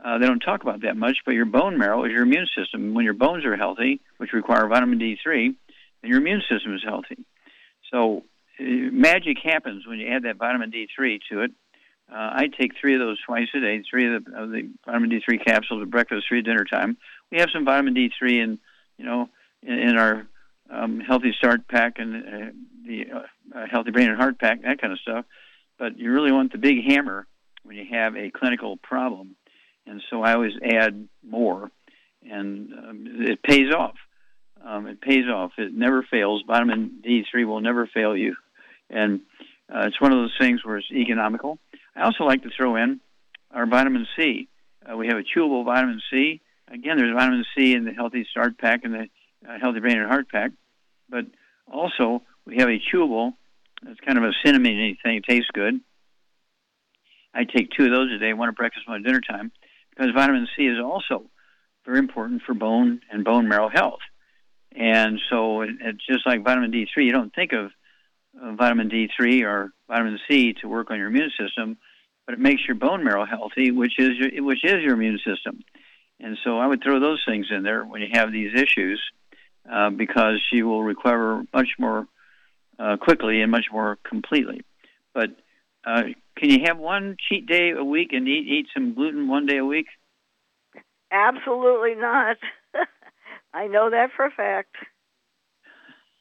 Uh, 0.04 0.18
they 0.18 0.26
don't 0.26 0.40
talk 0.40 0.64
about 0.64 0.82
that 0.82 0.98
much, 0.98 1.18
but 1.26 1.36
your 1.36 1.46
bone 1.46 1.78
marrow 1.78 2.04
is 2.06 2.12
your 2.12 2.24
immune 2.24 2.48
system. 2.58 2.94
When 2.94 3.06
your 3.06 3.14
bones 3.14 3.46
are 3.46 3.56
healthy, 3.56 4.02
which 4.18 4.34
require 4.34 4.68
vitamin 4.68 5.00
D3, 5.00 5.56
then 6.02 6.10
your 6.10 6.18
immune 6.18 6.42
system 6.50 6.74
is 6.74 6.82
healthy. 6.84 7.24
So 7.92 8.24
uh, 8.60 8.64
magic 8.64 9.38
happens 9.44 9.86
when 9.86 10.00
you 10.00 10.08
add 10.08 10.24
that 10.24 10.38
vitamin 10.38 10.72
D3 10.72 11.20
to 11.32 11.42
it. 11.42 11.52
Uh, 12.12 12.30
I 12.34 12.48
take 12.48 12.72
three 12.80 12.96
of 12.96 13.00
those 13.00 13.20
twice 13.26 13.48
a 13.56 13.60
day, 13.60 13.82
three 13.90 14.14
of 14.14 14.26
the, 14.26 14.42
of 14.42 14.52
the 14.52 14.70
vitamin 14.86 15.12
D3 15.12 15.46
capsules 15.46 15.82
at 15.82 15.90
breakfast, 15.90 16.26
three 16.28 16.40
at 16.40 16.46
dinner 16.46 16.66
time. 16.66 16.98
We 17.32 17.40
have 17.40 17.50
some 17.54 17.64
vitamin 17.64 17.94
D3 17.94 18.44
in, 18.44 18.60
you 18.98 19.06
know, 19.06 19.30
in, 19.62 19.80
in 19.80 19.98
our 19.98 20.28
um, 20.70 21.00
healthy 21.00 21.34
start 21.38 21.68
pack 21.68 22.00
and 22.00 22.16
uh, 22.16 22.52
the 22.86 23.06
uh, 23.14 23.58
uh, 23.58 23.66
healthy 23.70 23.92
brain 23.92 24.10
and 24.10 24.18
heart 24.18 24.40
pack, 24.40 24.64
that 24.64 24.82
kind 24.82 24.92
of 24.92 25.00
stuff. 25.00 25.26
But 25.78 25.98
you 25.98 26.12
really 26.12 26.32
want 26.32 26.52
the 26.52 26.58
big 26.58 26.84
hammer 26.86 27.28
when 27.64 27.78
you 27.78 27.86
have 27.92 28.16
a 28.16 28.32
clinical 28.32 28.78
problem. 28.78 29.36
And 29.92 30.02
so 30.10 30.24
I 30.24 30.36
always 30.36 30.54
add 30.64 31.10
more, 31.22 31.70
and 32.24 32.72
um, 32.74 33.08
it 33.20 33.44
pays 33.44 33.74
off. 33.74 33.96
Um, 34.66 34.88
it 34.88 35.02
pays 35.02 35.26
off. 35.28 35.52
It 35.58 35.74
never 35.74 36.02
fails. 36.02 36.44
Vitamin 36.48 37.02
D3 37.06 37.46
will 37.46 37.60
never 37.60 37.88
fail 37.88 38.16
you. 38.16 38.38
And 38.90 39.20
uh, 39.70 39.88
it's 39.88 40.00
one 40.00 40.14
of 40.14 40.20
those 40.20 40.36
things 40.40 40.64
where 40.64 40.78
it's 40.78 40.90
economical. 40.94 41.60
I 41.94 42.04
also 42.04 42.24
like 42.24 42.44
to 42.44 42.50
throw 42.56 42.78
in 42.78 43.02
our 43.54 43.66
vitamin 43.66 44.08
C. 44.16 44.48
Uh, 44.90 44.96
we 44.96 45.08
have 45.08 45.18
a 45.18 45.24
chewable 45.24 45.66
vitamin 45.66 46.02
C. 46.10 46.40
Again, 46.70 46.96
there's 46.96 47.14
vitamin 47.14 47.44
C 47.58 47.74
in 47.74 47.84
the 47.84 47.92
Healthy 47.92 48.26
Start 48.32 48.58
Pack 48.58 48.86
and 48.86 48.94
the 48.94 49.10
uh, 49.46 49.60
Healthy 49.60 49.82
Brain 49.82 50.00
and 50.00 50.10
Heart 50.10 50.30
Pack. 50.30 50.52
But 51.10 51.26
also, 51.70 52.22
we 52.46 52.60
have 52.60 52.70
a 52.70 52.80
chewable. 52.80 53.34
It's 53.86 54.00
kind 54.00 54.18
of 54.18 54.24
a 54.24 54.32
cinnamon 54.46 54.96
thing. 55.04 55.18
It 55.18 55.26
tastes 55.28 55.50
good. 55.54 55.82
I 57.34 57.44
take 57.44 57.72
two 57.72 57.86
of 57.86 57.92
those 57.92 58.10
a 58.14 58.20
day, 58.20 58.32
one 58.32 58.48
at 58.48 58.56
breakfast, 58.56 58.88
one 58.88 59.02
at 59.02 59.04
dinner 59.04 59.22
time, 59.22 59.52
because 59.92 60.12
vitamin 60.14 60.48
C 60.56 60.64
is 60.64 60.80
also 60.84 61.24
very 61.86 62.00
important 62.00 62.42
for 62.46 62.54
bone 62.54 63.02
and 63.12 63.24
bone 63.24 63.48
marrow 63.48 63.70
health. 63.70 64.00
And 64.76 65.20
so 65.30 65.62
it, 65.62 65.70
it's 65.82 66.06
just 66.06 66.26
like 66.26 66.44
vitamin 66.44 66.72
D3. 66.72 66.88
You 66.98 67.12
don't 67.12 67.34
think 67.34 67.52
of 67.54 67.72
uh, 68.42 68.54
vitamin 68.54 68.90
D3 68.90 69.44
or 69.44 69.72
vitamin 69.88 70.20
C 70.28 70.54
to 70.62 70.68
work 70.68 70.92
on 70.92 70.98
your 70.98 71.08
immune 71.08 71.32
system, 71.40 71.78
but 72.26 72.34
it 72.34 72.40
makes 72.40 72.62
your 72.68 72.76
bone 72.76 73.04
marrow 73.04 73.26
healthy, 73.26 73.72
which 73.72 73.94
is 73.98 74.12
your, 74.18 74.44
which 74.44 74.64
is 74.64 74.82
your 74.82 74.94
immune 74.94 75.20
system. 75.26 75.60
And 76.20 76.38
so 76.44 76.60
I 76.60 76.68
would 76.68 76.84
throw 76.84 77.00
those 77.00 77.24
things 77.28 77.48
in 77.50 77.64
there 77.64 77.84
when 77.84 78.02
you 78.02 78.10
have 78.14 78.32
these 78.32 78.54
issues, 78.54 79.02
uh, 79.70 79.90
because 79.90 80.42
she 80.52 80.64
will 80.64 80.84
recover 80.84 81.44
much 81.54 81.70
more 81.80 82.08
uh, 82.80 82.98
quickly 82.98 83.42
and 83.42 83.52
much 83.52 83.66
more 83.72 83.98
completely. 84.04 84.62
But 85.14 85.32
uh, 85.86 86.04
can 86.42 86.50
you 86.50 86.66
have 86.66 86.80
one 86.80 87.18
cheat 87.30 87.46
day 87.46 87.70
a 87.70 87.84
week 87.84 88.14
and 88.14 88.28
eat 88.28 88.48
eat 88.48 88.68
some 88.74 88.96
gluten 88.96 89.28
one 89.28 89.46
day 89.46 89.58
a 89.58 89.66
week? 89.66 89.86
Absolutely 91.12 91.94
not. 91.94 92.38
I 93.54 93.68
know 93.68 93.92
that 93.92 94.10
for 94.16 94.26
a 94.26 94.32
fact. 94.32 94.76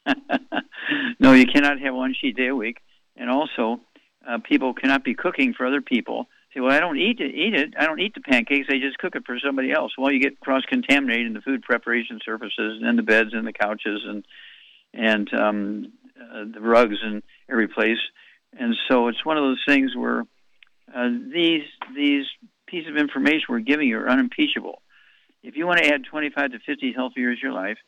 no, 1.21 1.33
you 1.33 1.47
cannot 1.47 1.81
have 1.81 1.95
one 1.95 2.15
cheat 2.21 2.37
day 2.37 2.49
a 2.49 2.55
week. 2.55 2.79
And 3.17 3.31
also, 3.31 3.81
uh, 4.29 4.39
people 4.47 4.75
cannot 4.75 5.05
be 5.05 5.15
cooking 5.15 5.55
for 5.55 5.67
other 5.67 5.81
people. 5.81 6.27
Say, 6.53 6.61
well, 6.61 6.73
I 6.73 6.81
don't 6.81 6.99
eat 6.99 7.21
it. 7.21 7.35
Eat 7.35 7.55
it. 7.55 7.75
I 7.79 7.87
don't 7.87 8.01
eat 8.01 8.15
the 8.15 8.21
pancakes. 8.21 8.67
I 8.69 8.79
just 8.79 8.99
cook 8.99 9.17
it 9.17 9.25
for 9.25 9.39
somebody 9.39 9.73
else. 9.73 9.93
Well, 9.97 10.13
you 10.13 10.21
get 10.21 10.41
cross 10.41 10.65
contaminated 10.69 11.29
in 11.29 11.33
the 11.33 11.41
food 11.41 11.63
preparation 11.63 12.21
surfaces 12.23 12.83
and 12.83 12.99
the 12.99 13.03
beds 13.03 13.31
and 13.33 13.47
the 13.47 13.55
couches 13.55 14.03
and 14.07 14.27
and 14.93 15.33
um, 15.33 15.93
uh, 16.21 16.45
the 16.53 16.61
rugs 16.61 16.97
and 17.03 17.23
every 17.49 17.69
place. 17.69 17.99
And 18.59 18.75
so 18.89 19.09
it's 19.09 19.25
one 19.25 19.37
of 19.37 19.45
those 19.45 19.63
things 19.67 19.95
where 19.97 20.25
uh, 20.95 21.09
these 21.33 21.65
these 21.95 22.27
pieces 22.67 22.91
of 22.91 22.97
information 22.97 23.45
we're 23.49 23.61
giving 23.61 23.89
you 23.89 23.99
are 23.99 24.09
unimpeachable. 24.09 24.83
If 25.43 25.57
you 25.57 25.67
want 25.67 25.79
to 25.79 25.87
add 25.87 26.05
25 26.05 26.53
to 26.53 26.59
50 26.59 26.93
healthy 26.93 27.21
years 27.21 27.39
to 27.39 27.47
your 27.47 27.55
life, 27.55 27.79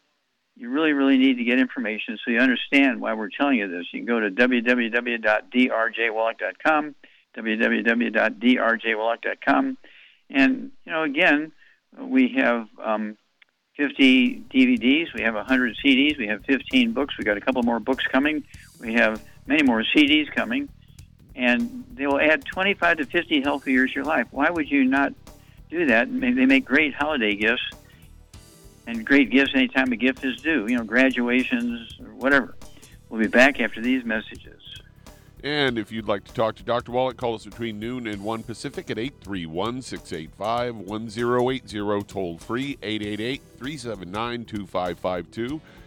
you 0.57 0.71
really, 0.71 0.93
really 0.93 1.19
need 1.19 1.37
to 1.39 1.45
get 1.45 1.59
information 1.59 2.17
so 2.23 2.31
you 2.31 2.39
understand 2.39 3.01
why 3.01 3.15
we're 3.15 3.31
telling 3.31 3.59
you 3.59 3.67
this. 3.69 3.87
You 3.93 3.99
can 4.01 4.07
go 4.07 4.21
to 4.21 4.31
www.drjwallach.com, 4.31 6.95
www.drjwallach.com, 7.37 9.79
and 10.31 10.71
you 10.85 10.93
know, 10.93 11.03
again, 11.03 11.51
we 11.99 12.35
have 12.37 12.69
um, 12.83 13.17
50 13.77 14.45
DVDs, 14.53 15.15
we 15.15 15.23
have 15.23 15.35
100 15.35 15.77
CDs, 15.85 16.19
we 16.19 16.27
have 16.27 16.45
15 16.45 16.93
books, 16.93 17.17
we 17.19 17.25
got 17.25 17.37
a 17.37 17.41
couple 17.41 17.63
more 17.63 17.81
books 17.81 18.07
coming, 18.07 18.45
we 18.81 18.95
have 18.95 19.23
many 19.47 19.63
more 19.63 19.85
CDs 19.95 20.31
coming, 20.33 20.69
and 21.35 21.85
they 21.93 22.07
will 22.07 22.21
add 22.21 22.45
25 22.45 22.99
to 22.99 23.07
50 23.07 23.41
healthy 23.43 23.73
years 23.73 23.91
to 23.93 23.97
your 23.97 24.05
life. 24.05 24.27
Why 24.31 24.51
would 24.51 24.71
you 24.71 24.85
not 24.85 25.13
do 25.71 25.87
that? 25.87 26.09
They 26.11 26.47
make 26.47 26.65
great 26.65 26.95
holiday 26.95 27.35
gifts 27.35 27.63
and 28.87 29.07
great 29.07 29.31
gifts 29.31 29.53
anytime 29.55 29.93
a 29.93 29.97
gift 29.97 30.25
is 30.25 30.37
due, 30.41 30.67
you 30.69 30.77
know, 30.77 30.85
graduations 30.85 31.99
or 32.01 32.15
whatever. 32.15 32.57
We'll 33.09 33.21
be 33.21 33.29
back 33.29 33.61
after 33.61 33.81
these 33.81 34.05
messages. 34.05 34.61
And 35.45 35.77
if 35.77 35.91
you'd 35.91 36.07
like 36.07 36.25
to 36.25 36.33
talk 36.33 36.55
to 36.57 36.63
Dr. 36.63 36.93
Wallach, 36.93 37.17
call 37.17 37.35
us 37.35 37.45
between 37.45 37.81
noon 37.81 38.07
and 38.07 38.23
1 38.23 38.43
Pacific 38.45 38.91
at 38.91 38.99
831 38.99 39.83
685 39.83 40.77
1080, 40.77 42.05
toll 42.05 42.39
free 42.39 42.79
888 42.81 43.43
379 43.59 44.45
2552. 44.45 45.61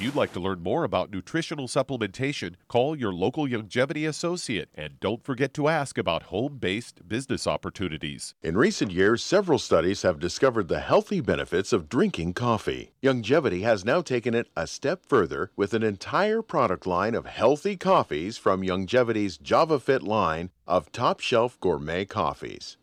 If 0.00 0.04
you'd 0.04 0.14
like 0.14 0.32
to 0.32 0.40
learn 0.40 0.62
more 0.62 0.84
about 0.84 1.10
nutritional 1.10 1.68
supplementation, 1.68 2.54
call 2.68 2.96
your 2.96 3.12
local 3.12 3.46
Youngevity 3.46 4.08
associate 4.08 4.70
and 4.74 4.98
don't 4.98 5.22
forget 5.22 5.52
to 5.52 5.68
ask 5.68 5.98
about 5.98 6.22
home 6.22 6.56
based 6.56 7.06
business 7.06 7.46
opportunities. 7.46 8.34
In 8.42 8.56
recent 8.56 8.92
years, 8.92 9.22
several 9.22 9.58
studies 9.58 10.00
have 10.00 10.18
discovered 10.18 10.68
the 10.68 10.80
healthy 10.80 11.20
benefits 11.20 11.70
of 11.74 11.90
drinking 11.90 12.32
coffee. 12.32 12.92
Youngevity 13.02 13.60
has 13.60 13.84
now 13.84 14.00
taken 14.00 14.34
it 14.34 14.48
a 14.56 14.66
step 14.66 15.04
further 15.04 15.50
with 15.54 15.74
an 15.74 15.82
entire 15.82 16.40
product 16.40 16.86
line 16.86 17.14
of 17.14 17.26
healthy 17.26 17.76
coffees 17.76 18.38
from 18.38 18.62
Youngevity's 18.62 19.36
JavaFit 19.36 20.00
line 20.00 20.48
of 20.66 20.90
top 20.92 21.20
shelf 21.20 21.60
gourmet 21.60 22.06
coffees. 22.06 22.78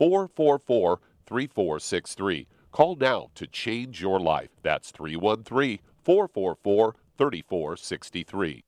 444 0.00 0.98
3463. 1.26 2.46
Call 2.72 2.96
now 2.96 3.28
to 3.34 3.46
change 3.46 4.00
your 4.00 4.18
life. 4.18 4.48
That's 4.62 4.90
313 4.90 5.78
444 6.02 6.96
3463. 7.18 8.64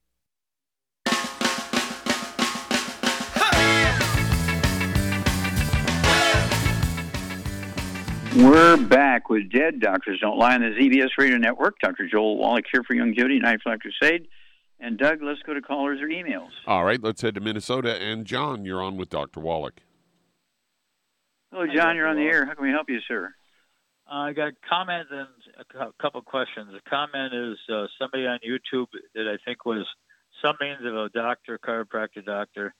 We're 8.37 8.77
back 8.77 9.31
with 9.31 9.51
Dead 9.51 9.81
Doctors 9.81 10.21
Don't 10.21 10.37
Lie 10.37 10.57
on 10.57 10.61
the 10.61 10.67
ZBS 10.67 11.09
Radio 11.17 11.39
Network. 11.39 11.79
Dr. 11.81 12.07
Joel 12.09 12.37
Wallach 12.37 12.67
here 12.71 12.83
for 12.83 12.95
Youngevity, 12.95 13.41
Night 13.41 13.63
Flight 13.63 13.81
Crusade. 13.81 14.29
And 14.81 14.99
Doug, 14.99 15.23
let's 15.23 15.41
go 15.41 15.55
to 15.55 15.63
callers 15.63 16.03
or 16.03 16.09
emails. 16.09 16.51
All 16.67 16.85
right, 16.85 17.03
let's 17.03 17.23
head 17.23 17.37
to 17.37 17.41
Minnesota. 17.41 17.97
And 18.03 18.27
John, 18.27 18.67
you're 18.67 18.83
on 18.83 18.99
with 18.99 19.09
Dr. 19.09 19.41
Wallach. 19.41 19.81
Hello, 21.53 21.67
John. 21.67 21.97
You're 21.97 22.09
on 22.09 22.17
the 22.17 22.23
air. 22.23 22.47
How 22.47 22.55
can 22.55 22.65
we 22.65 22.71
help 22.71 22.89
you, 22.89 22.99
sir? 23.07 23.31
Uh, 24.11 24.15
I 24.15 24.33
got 24.33 24.49
a 24.49 24.53
comment 24.67 25.09
and 25.11 25.29
a 25.77 25.93
couple 26.01 26.23
questions. 26.23 26.71
The 26.73 26.81
comment 26.89 27.35
is 27.35 27.59
uh, 27.71 27.85
somebody 28.01 28.25
on 28.25 28.39
YouTube 28.39 28.87
that 29.15 29.29
I 29.29 29.37
think 29.45 29.67
was 29.67 29.87
some 30.43 30.57
means 30.63 30.81
of 30.83 30.95
a 30.95 31.11
doctor, 31.11 31.59
chiropractor 31.59 32.25
doctor, 32.25 32.75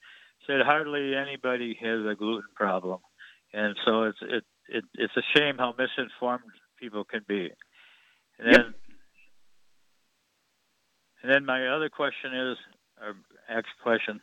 said 0.47 0.61
hardly 0.65 1.13
anybody 1.15 1.77
has 1.79 1.99
a 2.11 2.15
gluten 2.15 2.49
problem, 2.55 2.97
and 3.53 3.75
so 3.85 4.05
it's 4.05 4.17
it 4.23 4.43
it, 4.69 4.83
it's 4.95 5.13
a 5.17 5.37
shame 5.37 5.57
how 5.59 5.75
misinformed 5.77 6.41
people 6.79 7.03
can 7.03 7.21
be. 7.27 7.51
And 8.39 8.47
yep. 8.47 8.57
then, 8.57 8.73
and 11.21 11.31
then 11.31 11.45
my 11.45 11.67
other 11.67 11.89
question 11.89 12.33
is, 12.33 12.57
or 12.99 13.13
next 13.53 13.69
question, 13.83 14.19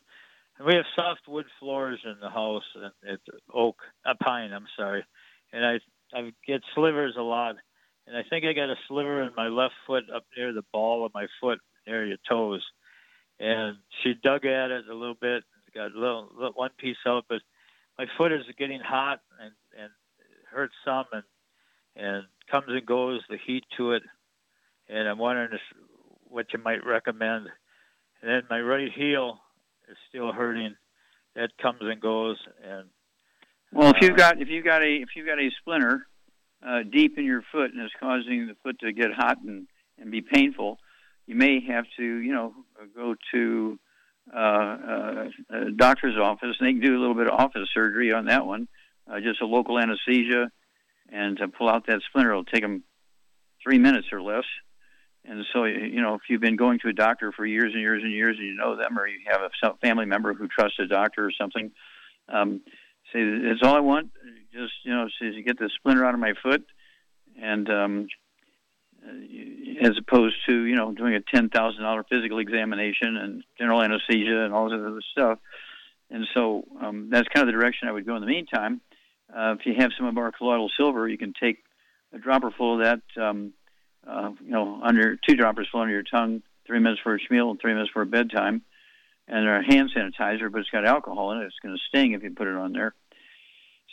we 0.66 0.74
have 0.74 0.84
soft 0.94 1.28
wood 1.28 1.46
floors 1.58 2.00
in 2.04 2.16
the 2.20 2.30
house, 2.30 2.64
and 2.74 2.92
it's 3.02 3.22
oak, 3.52 3.76
a 4.04 4.14
pine. 4.14 4.52
I'm 4.52 4.66
sorry, 4.76 5.04
and 5.52 5.64
I 5.64 5.80
I 6.16 6.32
get 6.46 6.62
slivers 6.74 7.14
a 7.18 7.22
lot, 7.22 7.56
and 8.06 8.16
I 8.16 8.22
think 8.28 8.44
I 8.44 8.52
got 8.52 8.70
a 8.70 8.76
sliver 8.88 9.22
in 9.22 9.30
my 9.36 9.48
left 9.48 9.74
foot 9.86 10.04
up 10.14 10.24
near 10.36 10.52
the 10.52 10.64
ball 10.72 11.06
of 11.06 11.14
my 11.14 11.26
foot, 11.40 11.60
near 11.86 12.04
your 12.06 12.18
toes. 12.28 12.64
And 13.38 13.78
she 14.02 14.14
dug 14.22 14.44
at 14.44 14.70
it 14.70 14.86
a 14.88 14.94
little 14.94 15.14
bit, 15.18 15.44
got 15.74 15.94
a 15.94 15.98
little, 15.98 16.28
little 16.34 16.52
one 16.52 16.70
piece 16.78 16.98
out, 17.06 17.24
but 17.28 17.40
my 18.00 18.06
foot 18.16 18.32
is 18.32 18.42
getting 18.58 18.80
hot 18.80 19.20
and 19.40 19.52
and 19.78 19.90
hurts 20.50 20.74
some 20.84 21.04
and 21.12 21.22
and 21.96 22.24
comes 22.50 22.66
and 22.68 22.86
goes 22.86 23.20
the 23.28 23.36
heat 23.46 23.64
to 23.76 23.92
it 23.92 24.02
and 24.88 25.08
i'm 25.08 25.18
wondering 25.18 25.50
if, 25.52 25.60
what 26.24 26.46
you 26.52 26.58
might 26.58 26.84
recommend 26.86 27.46
and 28.22 28.30
then 28.30 28.42
my 28.48 28.60
right 28.60 28.90
heel 28.92 29.38
is 29.90 29.96
still 30.08 30.32
hurting 30.32 30.74
that 31.34 31.50
comes 31.58 31.78
and 31.80 32.00
goes 32.00 32.36
and 32.64 32.88
well 33.72 33.90
if 33.90 34.02
you've 34.02 34.16
got 34.16 34.40
if 34.40 34.48
you've 34.48 34.64
got 34.64 34.82
a 34.82 34.96
if 34.96 35.10
you've 35.16 35.26
got 35.26 35.38
a 35.38 35.50
splinter 35.60 36.06
uh, 36.66 36.80
deep 36.90 37.16
in 37.18 37.24
your 37.24 37.42
foot 37.52 37.72
and 37.72 37.80
it's 37.80 37.94
causing 37.98 38.46
the 38.46 38.56
foot 38.62 38.78
to 38.80 38.92
get 38.92 39.12
hot 39.12 39.38
and 39.44 39.66
and 39.98 40.10
be 40.10 40.20
painful 40.20 40.78
you 41.26 41.34
may 41.34 41.60
have 41.60 41.84
to 41.96 42.04
you 42.04 42.32
know 42.32 42.54
go 42.94 43.14
to 43.32 43.78
uh, 44.34 44.38
uh, 44.38 45.24
a 45.50 45.70
doctor's 45.72 46.16
office 46.16 46.56
and 46.60 46.68
they 46.68 46.72
can 46.72 46.80
do 46.80 46.96
a 46.96 47.00
little 47.00 47.14
bit 47.14 47.26
of 47.26 47.38
office 47.38 47.68
surgery 47.74 48.12
on 48.12 48.26
that 48.26 48.46
one 48.46 48.68
uh, 49.10 49.20
just 49.20 49.40
a 49.40 49.46
local 49.46 49.78
anesthesia, 49.78 50.50
and 51.10 51.36
to 51.38 51.48
pull 51.48 51.68
out 51.68 51.86
that 51.86 52.00
splinter 52.08 52.34
will 52.34 52.44
take 52.44 52.62
them 52.62 52.84
three 53.62 53.78
minutes 53.78 54.08
or 54.12 54.22
less. 54.22 54.44
And 55.30 55.46
so, 55.52 55.62
you 55.62 56.02
know, 56.02 56.14
if 56.14 56.22
you've 56.28 56.40
been 56.40 56.56
going 56.56 56.80
to 56.80 56.88
a 56.88 56.92
doctor 56.92 57.30
for 57.30 57.46
years 57.46 57.70
and 57.72 57.80
years 57.80 58.02
and 58.02 58.12
years, 58.12 58.36
and 58.36 58.48
you 58.48 58.54
know 58.54 58.74
them, 58.76 58.98
or 58.98 59.06
you 59.06 59.20
have 59.30 59.42
a 59.42 59.76
family 59.76 60.04
member 60.04 60.34
who 60.34 60.48
trusts 60.48 60.80
a 60.80 60.86
doctor 60.86 61.24
or 61.24 61.30
something, 61.30 61.70
um, 62.28 62.62
say 63.12 63.20
it's 63.20 63.62
all 63.62 63.76
I 63.76 63.80
want. 63.80 64.10
Just 64.52 64.72
you 64.82 64.90
know, 64.92 65.06
says 65.20 65.34
you 65.36 65.44
get 65.44 65.56
the 65.56 65.70
splinter 65.76 66.04
out 66.04 66.14
of 66.14 66.20
my 66.20 66.32
foot, 66.42 66.66
and 67.40 67.70
um, 67.70 68.08
as 69.80 69.92
opposed 69.98 70.34
to 70.48 70.64
you 70.64 70.74
know 70.74 70.90
doing 70.90 71.14
a 71.14 71.20
ten 71.20 71.48
thousand 71.48 71.84
dollar 71.84 72.04
physical 72.10 72.40
examination 72.40 73.16
and 73.16 73.44
general 73.56 73.82
anesthesia 73.82 74.44
and 74.44 74.52
all 74.52 74.68
this 74.68 74.80
other 74.84 75.02
stuff. 75.12 75.38
And 76.10 76.26
so 76.34 76.64
um, 76.82 77.08
that's 77.08 77.28
kind 77.28 77.48
of 77.48 77.54
the 77.54 77.58
direction 77.60 77.86
I 77.86 77.92
would 77.92 78.04
go 78.04 78.16
in 78.16 78.20
the 78.20 78.26
meantime. 78.26 78.80
Uh, 79.32 79.54
if 79.56 79.64
you 79.64 79.74
have 79.78 79.92
some 79.96 80.08
of 80.08 80.18
our 80.18 80.32
colloidal 80.32 80.72
silver, 80.76 81.06
you 81.06 81.18
can 81.18 81.34
take 81.40 81.58
a 82.12 82.18
dropper 82.18 82.50
full 82.50 82.80
of 82.80 82.84
that, 82.84 83.22
um, 83.22 83.52
uh, 84.10 84.30
you 84.44 84.50
know, 84.50 84.80
under 84.82 85.16
two 85.16 85.36
droppers 85.36 85.68
full 85.70 85.80
under 85.80 85.92
your 85.92 86.02
tongue, 86.02 86.42
three 86.66 86.80
minutes 86.80 87.00
for 87.02 87.14
a 87.14 87.18
meal 87.30 87.50
and 87.50 87.60
three 87.60 87.72
minutes 87.72 87.90
for 87.92 88.02
a 88.02 88.06
bedtime. 88.06 88.62
And 89.28 89.48
a 89.48 89.62
hand 89.62 89.90
sanitizer, 89.96 90.50
but 90.50 90.58
it's 90.60 90.70
got 90.70 90.84
alcohol 90.84 91.30
in 91.30 91.38
it. 91.38 91.44
It's 91.44 91.58
going 91.62 91.76
to 91.76 91.80
sting 91.88 92.12
if 92.12 92.24
you 92.24 92.32
put 92.32 92.48
it 92.48 92.56
on 92.56 92.72
there. 92.72 92.96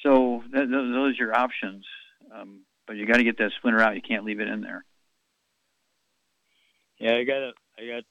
So 0.02 0.42
that, 0.52 0.68
those 0.68 1.14
are 1.14 1.24
your 1.24 1.38
options. 1.38 1.86
Um, 2.34 2.62
but 2.88 2.96
you 2.96 3.06
got 3.06 3.18
to 3.18 3.24
get 3.24 3.38
that 3.38 3.52
splinter 3.58 3.80
out. 3.80 3.96
You 3.96 4.02
can't 4.02 4.26
leave 4.26 4.40
it 4.40 4.48
in 4.48 4.62
there. 4.62 4.84
Yeah, 6.98 7.18
I 7.18 7.24
got 7.24 7.38
a, 7.38 7.52
I 7.78 7.88
got 7.88 8.04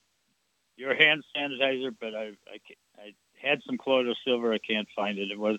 your 0.77 0.95
hand 0.95 1.25
sanitizer, 1.35 1.93
but 1.99 2.15
I, 2.15 2.31
I, 2.47 2.59
I 2.97 3.13
had 3.41 3.59
some 3.65 3.77
colloidal 3.77 4.15
silver. 4.23 4.53
I 4.53 4.59
can't 4.59 4.87
find 4.95 5.17
it. 5.19 5.29
It 5.29 5.39
was 5.39 5.57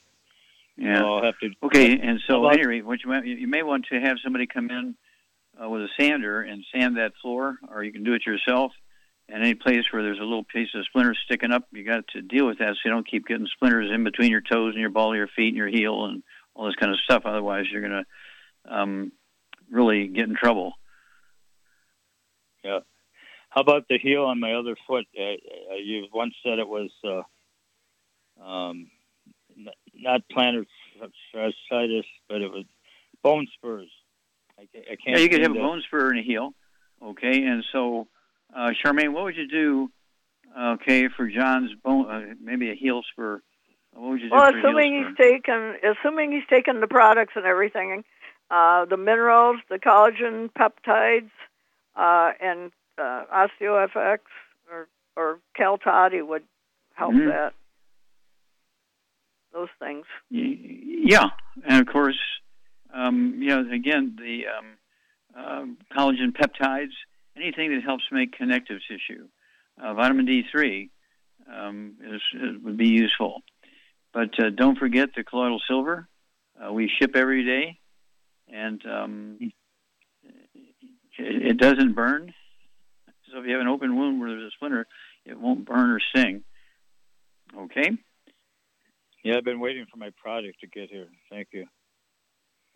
yeah. 0.78 1.00
So 1.00 1.16
I'll 1.16 1.24
have 1.24 1.38
to. 1.40 1.50
Okay, 1.64 1.98
and 1.98 2.20
so 2.26 2.48
anyway, 2.48 2.80
what 2.80 3.00
you, 3.04 3.12
you 3.22 3.48
may 3.48 3.62
want 3.62 3.86
to 3.90 4.00
have 4.00 4.16
somebody 4.22 4.46
come 4.46 4.70
in 4.70 4.94
uh, 5.62 5.68
with 5.68 5.82
a 5.82 5.88
sander 5.98 6.40
and 6.42 6.64
sand 6.72 6.96
that 6.96 7.12
floor, 7.20 7.58
or 7.70 7.82
you 7.82 7.92
can 7.92 8.04
do 8.04 8.14
it 8.14 8.26
yourself, 8.26 8.72
And 9.28 9.42
any 9.42 9.54
place 9.54 9.84
where 9.90 10.02
there's 10.02 10.18
a 10.18 10.24
little 10.24 10.44
piece 10.44 10.68
of 10.74 10.86
splinter 10.86 11.14
sticking 11.26 11.52
up, 11.52 11.64
you 11.70 11.84
got 11.84 12.08
to 12.08 12.22
deal 12.22 12.46
with 12.46 12.58
that 12.58 12.74
so 12.74 12.80
you 12.84 12.90
don't 12.90 13.08
keep 13.08 13.26
getting 13.26 13.46
splinters 13.46 13.90
in 13.92 14.02
between 14.02 14.30
your 14.30 14.40
toes 14.40 14.72
and 14.72 14.80
your 14.80 14.90
ball 14.90 15.12
of 15.12 15.16
your 15.16 15.28
feet 15.28 15.48
and 15.48 15.56
your 15.56 15.68
heel 15.68 16.06
and 16.06 16.22
all 16.54 16.66
this 16.66 16.76
kind 16.76 16.92
of 16.92 16.98
stuff. 17.00 17.22
Otherwise, 17.26 17.66
you're 17.70 17.86
going 17.86 18.04
to 18.04 18.74
um, 18.74 19.12
really 19.70 20.08
get 20.08 20.28
in 20.28 20.34
trouble. 20.34 20.72
Yeah. 22.64 22.80
How 23.50 23.60
about 23.60 23.86
the 23.88 23.98
heel 23.98 24.24
on 24.24 24.40
my 24.40 24.54
other 24.54 24.76
foot? 24.86 25.04
Uh, 25.18 25.22
uh, 25.72 25.76
you 25.76 26.06
once 26.12 26.34
said 26.42 26.58
it 26.58 26.68
was 26.68 26.90
uh, 27.04 27.22
um, 28.42 28.90
not 29.94 30.22
plantar 30.34 30.64
fasciitis, 31.34 32.04
but 32.28 32.40
it 32.40 32.50
was 32.50 32.64
bone 33.22 33.46
spurs. 33.54 33.90
I, 34.58 34.62
I 34.62 34.66
can't. 34.96 34.98
Yeah, 35.06 35.18
you 35.18 35.28
could 35.28 35.36
seem 35.42 35.54
have 35.54 35.56
a 35.56 35.66
bone 35.66 35.82
spur 35.86 36.10
and 36.10 36.18
a 36.18 36.22
heel. 36.22 36.52
Okay, 37.02 37.44
and 37.44 37.64
so, 37.72 38.08
uh, 38.54 38.70
Charmaine, 38.84 39.12
what 39.12 39.24
would 39.24 39.36
you 39.36 39.46
do? 39.48 39.90
Okay, 40.58 41.08
for 41.08 41.28
John's 41.28 41.70
bone, 41.84 42.10
uh, 42.10 42.34
maybe 42.42 42.70
a 42.70 42.74
heel 42.74 43.02
spur. 43.12 43.40
What 43.92 44.10
would 44.10 44.20
you 44.20 44.28
do 44.28 44.34
Well, 44.34 44.50
for 44.50 44.56
a 44.56 44.60
assuming 44.60 44.94
heel 44.94 45.04
he's 45.08 45.14
spur? 45.14 45.24
taken, 45.30 45.76
assuming 45.98 46.32
he's 46.32 46.46
taken 46.50 46.80
the 46.80 46.88
products 46.88 47.34
and 47.36 47.44
everything, 47.46 48.04
uh, 48.50 48.84
the 48.86 48.96
minerals, 48.96 49.58
the 49.68 49.78
collagen 49.78 50.50
peptides, 50.50 51.30
uh, 51.94 52.32
and 52.40 52.72
uh, 52.98 53.24
OsteoFX 53.32 54.18
or 54.72 54.88
or 55.16 55.38
Caltati 55.58 56.26
would 56.26 56.44
help 56.94 57.12
Mhm. 57.14 57.28
that. 57.28 57.52
Those 59.52 59.68
things. 59.78 60.04
Yeah, 60.30 61.30
and 61.64 61.80
of 61.86 61.92
course, 61.92 62.18
um, 62.92 63.36
you 63.40 63.48
know, 63.48 63.72
again, 63.72 64.16
the 64.18 64.44
um, 64.46 64.66
um 65.36 65.78
collagen 65.96 66.32
peptides, 66.32 66.94
anything 67.36 67.74
that 67.74 67.82
helps 67.82 68.04
make 68.10 68.32
connective 68.32 68.80
tissue. 68.88 69.28
Uh, 69.80 69.94
vitamin 69.94 70.26
D3 70.26 70.90
um, 71.52 71.94
is, 72.02 72.20
is, 72.34 72.62
would 72.62 72.76
be 72.76 72.88
useful. 72.88 73.42
But 74.12 74.38
uh, 74.40 74.50
don't 74.50 74.78
forget 74.78 75.10
the 75.14 75.22
colloidal 75.22 75.60
silver. 75.68 76.08
Uh, 76.60 76.72
we 76.72 76.90
ship 77.00 77.14
every 77.14 77.44
day, 77.44 77.78
and 78.52 78.84
um, 78.86 79.38
it, 79.40 79.52
it 81.18 81.58
doesn't 81.58 81.94
burn. 81.94 82.32
So 83.30 83.38
if 83.38 83.46
you 83.46 83.52
have 83.52 83.60
an 83.60 83.68
open 83.68 83.96
wound 83.96 84.20
where 84.20 84.30
there's 84.30 84.44
a 84.44 84.50
splinter, 84.56 84.86
it 85.24 85.38
won't 85.38 85.66
burn 85.66 85.90
or 85.90 86.00
sting. 86.00 86.42
Okay? 87.56 87.90
Yeah, 89.22 89.36
I've 89.36 89.44
been 89.44 89.60
waiting 89.60 89.86
for 89.90 89.98
my 89.98 90.10
product 90.20 90.60
to 90.60 90.66
get 90.66 90.90
here. 90.90 91.08
Thank 91.30 91.48
you. 91.52 91.66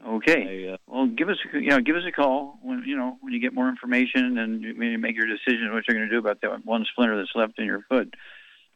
Okay. 0.06 0.66
I, 0.68 0.72
uh, 0.72 0.76
Well, 0.86 1.06
give 1.06 1.28
us 1.28 1.36
a, 1.52 1.58
you 1.58 1.68
know 1.68 1.80
give 1.80 1.96
us 1.96 2.02
a 2.06 2.12
call 2.12 2.58
when 2.62 2.82
you 2.86 2.96
know 2.96 3.16
when 3.20 3.32
you 3.32 3.40
get 3.40 3.54
more 3.54 3.68
information 3.68 4.36
and 4.38 4.62
you 4.62 4.74
may 4.74 4.96
make 4.96 5.16
your 5.16 5.26
decision 5.26 5.72
what 5.72 5.84
you're 5.86 5.96
going 5.96 6.08
to 6.08 6.14
do 6.14 6.18
about 6.18 6.40
that 6.40 6.64
one 6.64 6.84
splinter 6.90 7.16
that's 7.16 7.34
left 7.34 7.58
in 7.58 7.66
your 7.66 7.82
foot. 7.88 8.14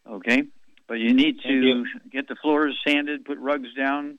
Okay, 0.08 0.44
but 0.86 0.94
you 0.94 1.12
need 1.14 1.40
to 1.40 1.52
you. 1.52 1.86
get 2.12 2.28
the 2.28 2.36
floors 2.36 2.78
sanded, 2.86 3.24
put 3.24 3.38
rugs 3.38 3.74
down, 3.74 4.18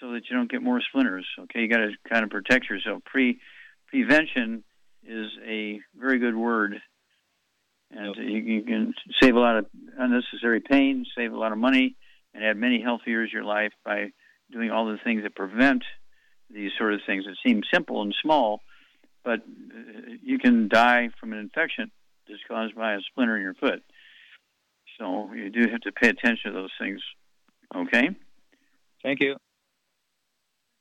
so 0.00 0.12
that 0.12 0.28
you 0.28 0.36
don't 0.36 0.50
get 0.50 0.62
more 0.62 0.80
splinters. 0.80 1.26
Okay, 1.38 1.60
you 1.60 1.68
got 1.68 1.78
to 1.78 1.92
kind 2.08 2.24
of 2.24 2.30
protect 2.30 2.68
yourself. 2.68 3.04
Pre 3.04 3.38
prevention 3.86 4.64
is 5.06 5.28
a 5.46 5.80
very 5.96 6.18
good 6.18 6.34
word, 6.34 6.80
and 7.92 8.16
you, 8.16 8.38
you 8.38 8.62
can 8.62 8.94
save 9.22 9.36
a 9.36 9.40
lot 9.40 9.58
of 9.58 9.66
unnecessary 9.96 10.60
pain, 10.60 11.06
save 11.16 11.32
a 11.32 11.38
lot 11.38 11.52
of 11.52 11.58
money, 11.58 11.94
and 12.34 12.44
add 12.44 12.56
many 12.56 12.82
healthy 12.82 13.10
years 13.10 13.30
to 13.30 13.36
your 13.36 13.44
life 13.44 13.72
by 13.84 14.10
doing 14.50 14.72
all 14.72 14.86
the 14.86 14.98
things 15.04 15.22
that 15.22 15.36
prevent 15.36 15.84
these 16.50 16.72
sort 16.78 16.94
of 16.94 17.00
things 17.06 17.24
that 17.24 17.36
seem 17.44 17.62
simple 17.72 18.02
and 18.02 18.14
small, 18.22 18.62
but 19.24 19.40
uh, 19.40 20.12
you 20.22 20.38
can 20.38 20.68
die 20.68 21.08
from 21.18 21.32
an 21.32 21.38
infection 21.38 21.90
that's 22.28 22.40
caused 22.48 22.74
by 22.74 22.94
a 22.94 23.00
splinter 23.00 23.36
in 23.36 23.42
your 23.42 23.54
foot. 23.54 23.82
So 24.98 25.30
you 25.34 25.50
do 25.50 25.68
have 25.70 25.82
to 25.82 25.92
pay 25.92 26.08
attention 26.08 26.52
to 26.52 26.58
those 26.58 26.72
things. 26.80 27.02
Okay? 27.74 28.08
Thank 29.02 29.20
you. 29.20 29.36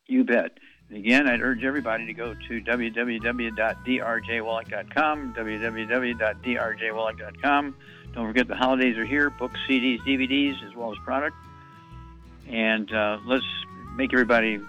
You 0.08 0.24
bet. 0.24 0.52
And 0.90 1.00
again, 1.00 1.28
I'd 1.28 1.42
urge 1.42 1.64
everybody 1.64 2.06
to 2.06 2.14
go 2.14 2.34
to 2.34 2.62
www.drjwallach.com, 2.62 5.34
www.drjwallach.com. 5.38 7.76
Don't 8.14 8.28
forget 8.28 8.48
the 8.48 8.56
holidays 8.56 8.96
are 8.98 9.06
here, 9.06 9.32
books, 9.32 9.60
CDs, 9.68 9.98
DVDs, 10.08 10.64
as 10.66 10.74
well 10.76 10.92
as 10.92 10.98
product. 11.04 11.36
And 12.48 12.94
uh, 12.94 13.18
let's 13.26 13.44
make 13.96 14.14
everybody 14.14 14.60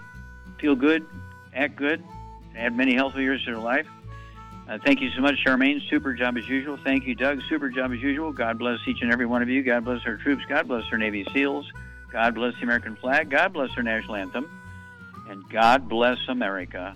feel 0.59 0.75
good, 0.75 1.05
act 1.53 1.75
good, 1.75 2.03
add 2.55 2.75
many 2.75 2.93
healthy 2.93 3.21
years 3.21 3.43
to 3.45 3.51
their 3.51 3.59
life. 3.59 3.87
Uh, 4.69 4.77
thank 4.83 4.99
you 4.99 5.09
so 5.11 5.21
much, 5.21 5.35
Charmaine. 5.45 5.79
Super 5.89 6.13
job 6.13 6.35
as 6.37 6.47
usual. 6.49 6.77
Thank 6.83 7.05
you, 7.05 7.15
Doug. 7.15 7.39
Super 7.47 7.69
job 7.69 7.93
as 7.93 8.01
usual. 8.01 8.33
God 8.33 8.59
bless 8.59 8.79
each 8.85 9.01
and 9.01 9.13
every 9.13 9.25
one 9.25 9.41
of 9.41 9.47
you. 9.47 9.63
God 9.63 9.85
bless 9.85 10.05
our 10.05 10.17
troops. 10.17 10.43
God 10.49 10.67
bless 10.67 10.83
our 10.91 10.97
Navy 10.97 11.25
SEALs. 11.33 11.71
God 12.11 12.35
bless 12.35 12.53
the 12.55 12.63
American 12.63 12.95
flag. 12.97 13.29
God 13.29 13.53
bless 13.53 13.69
our 13.77 13.83
national 13.83 14.15
anthem. 14.15 14.49
And 15.29 15.47
God 15.49 15.87
bless 15.87 16.17
America. 16.27 16.95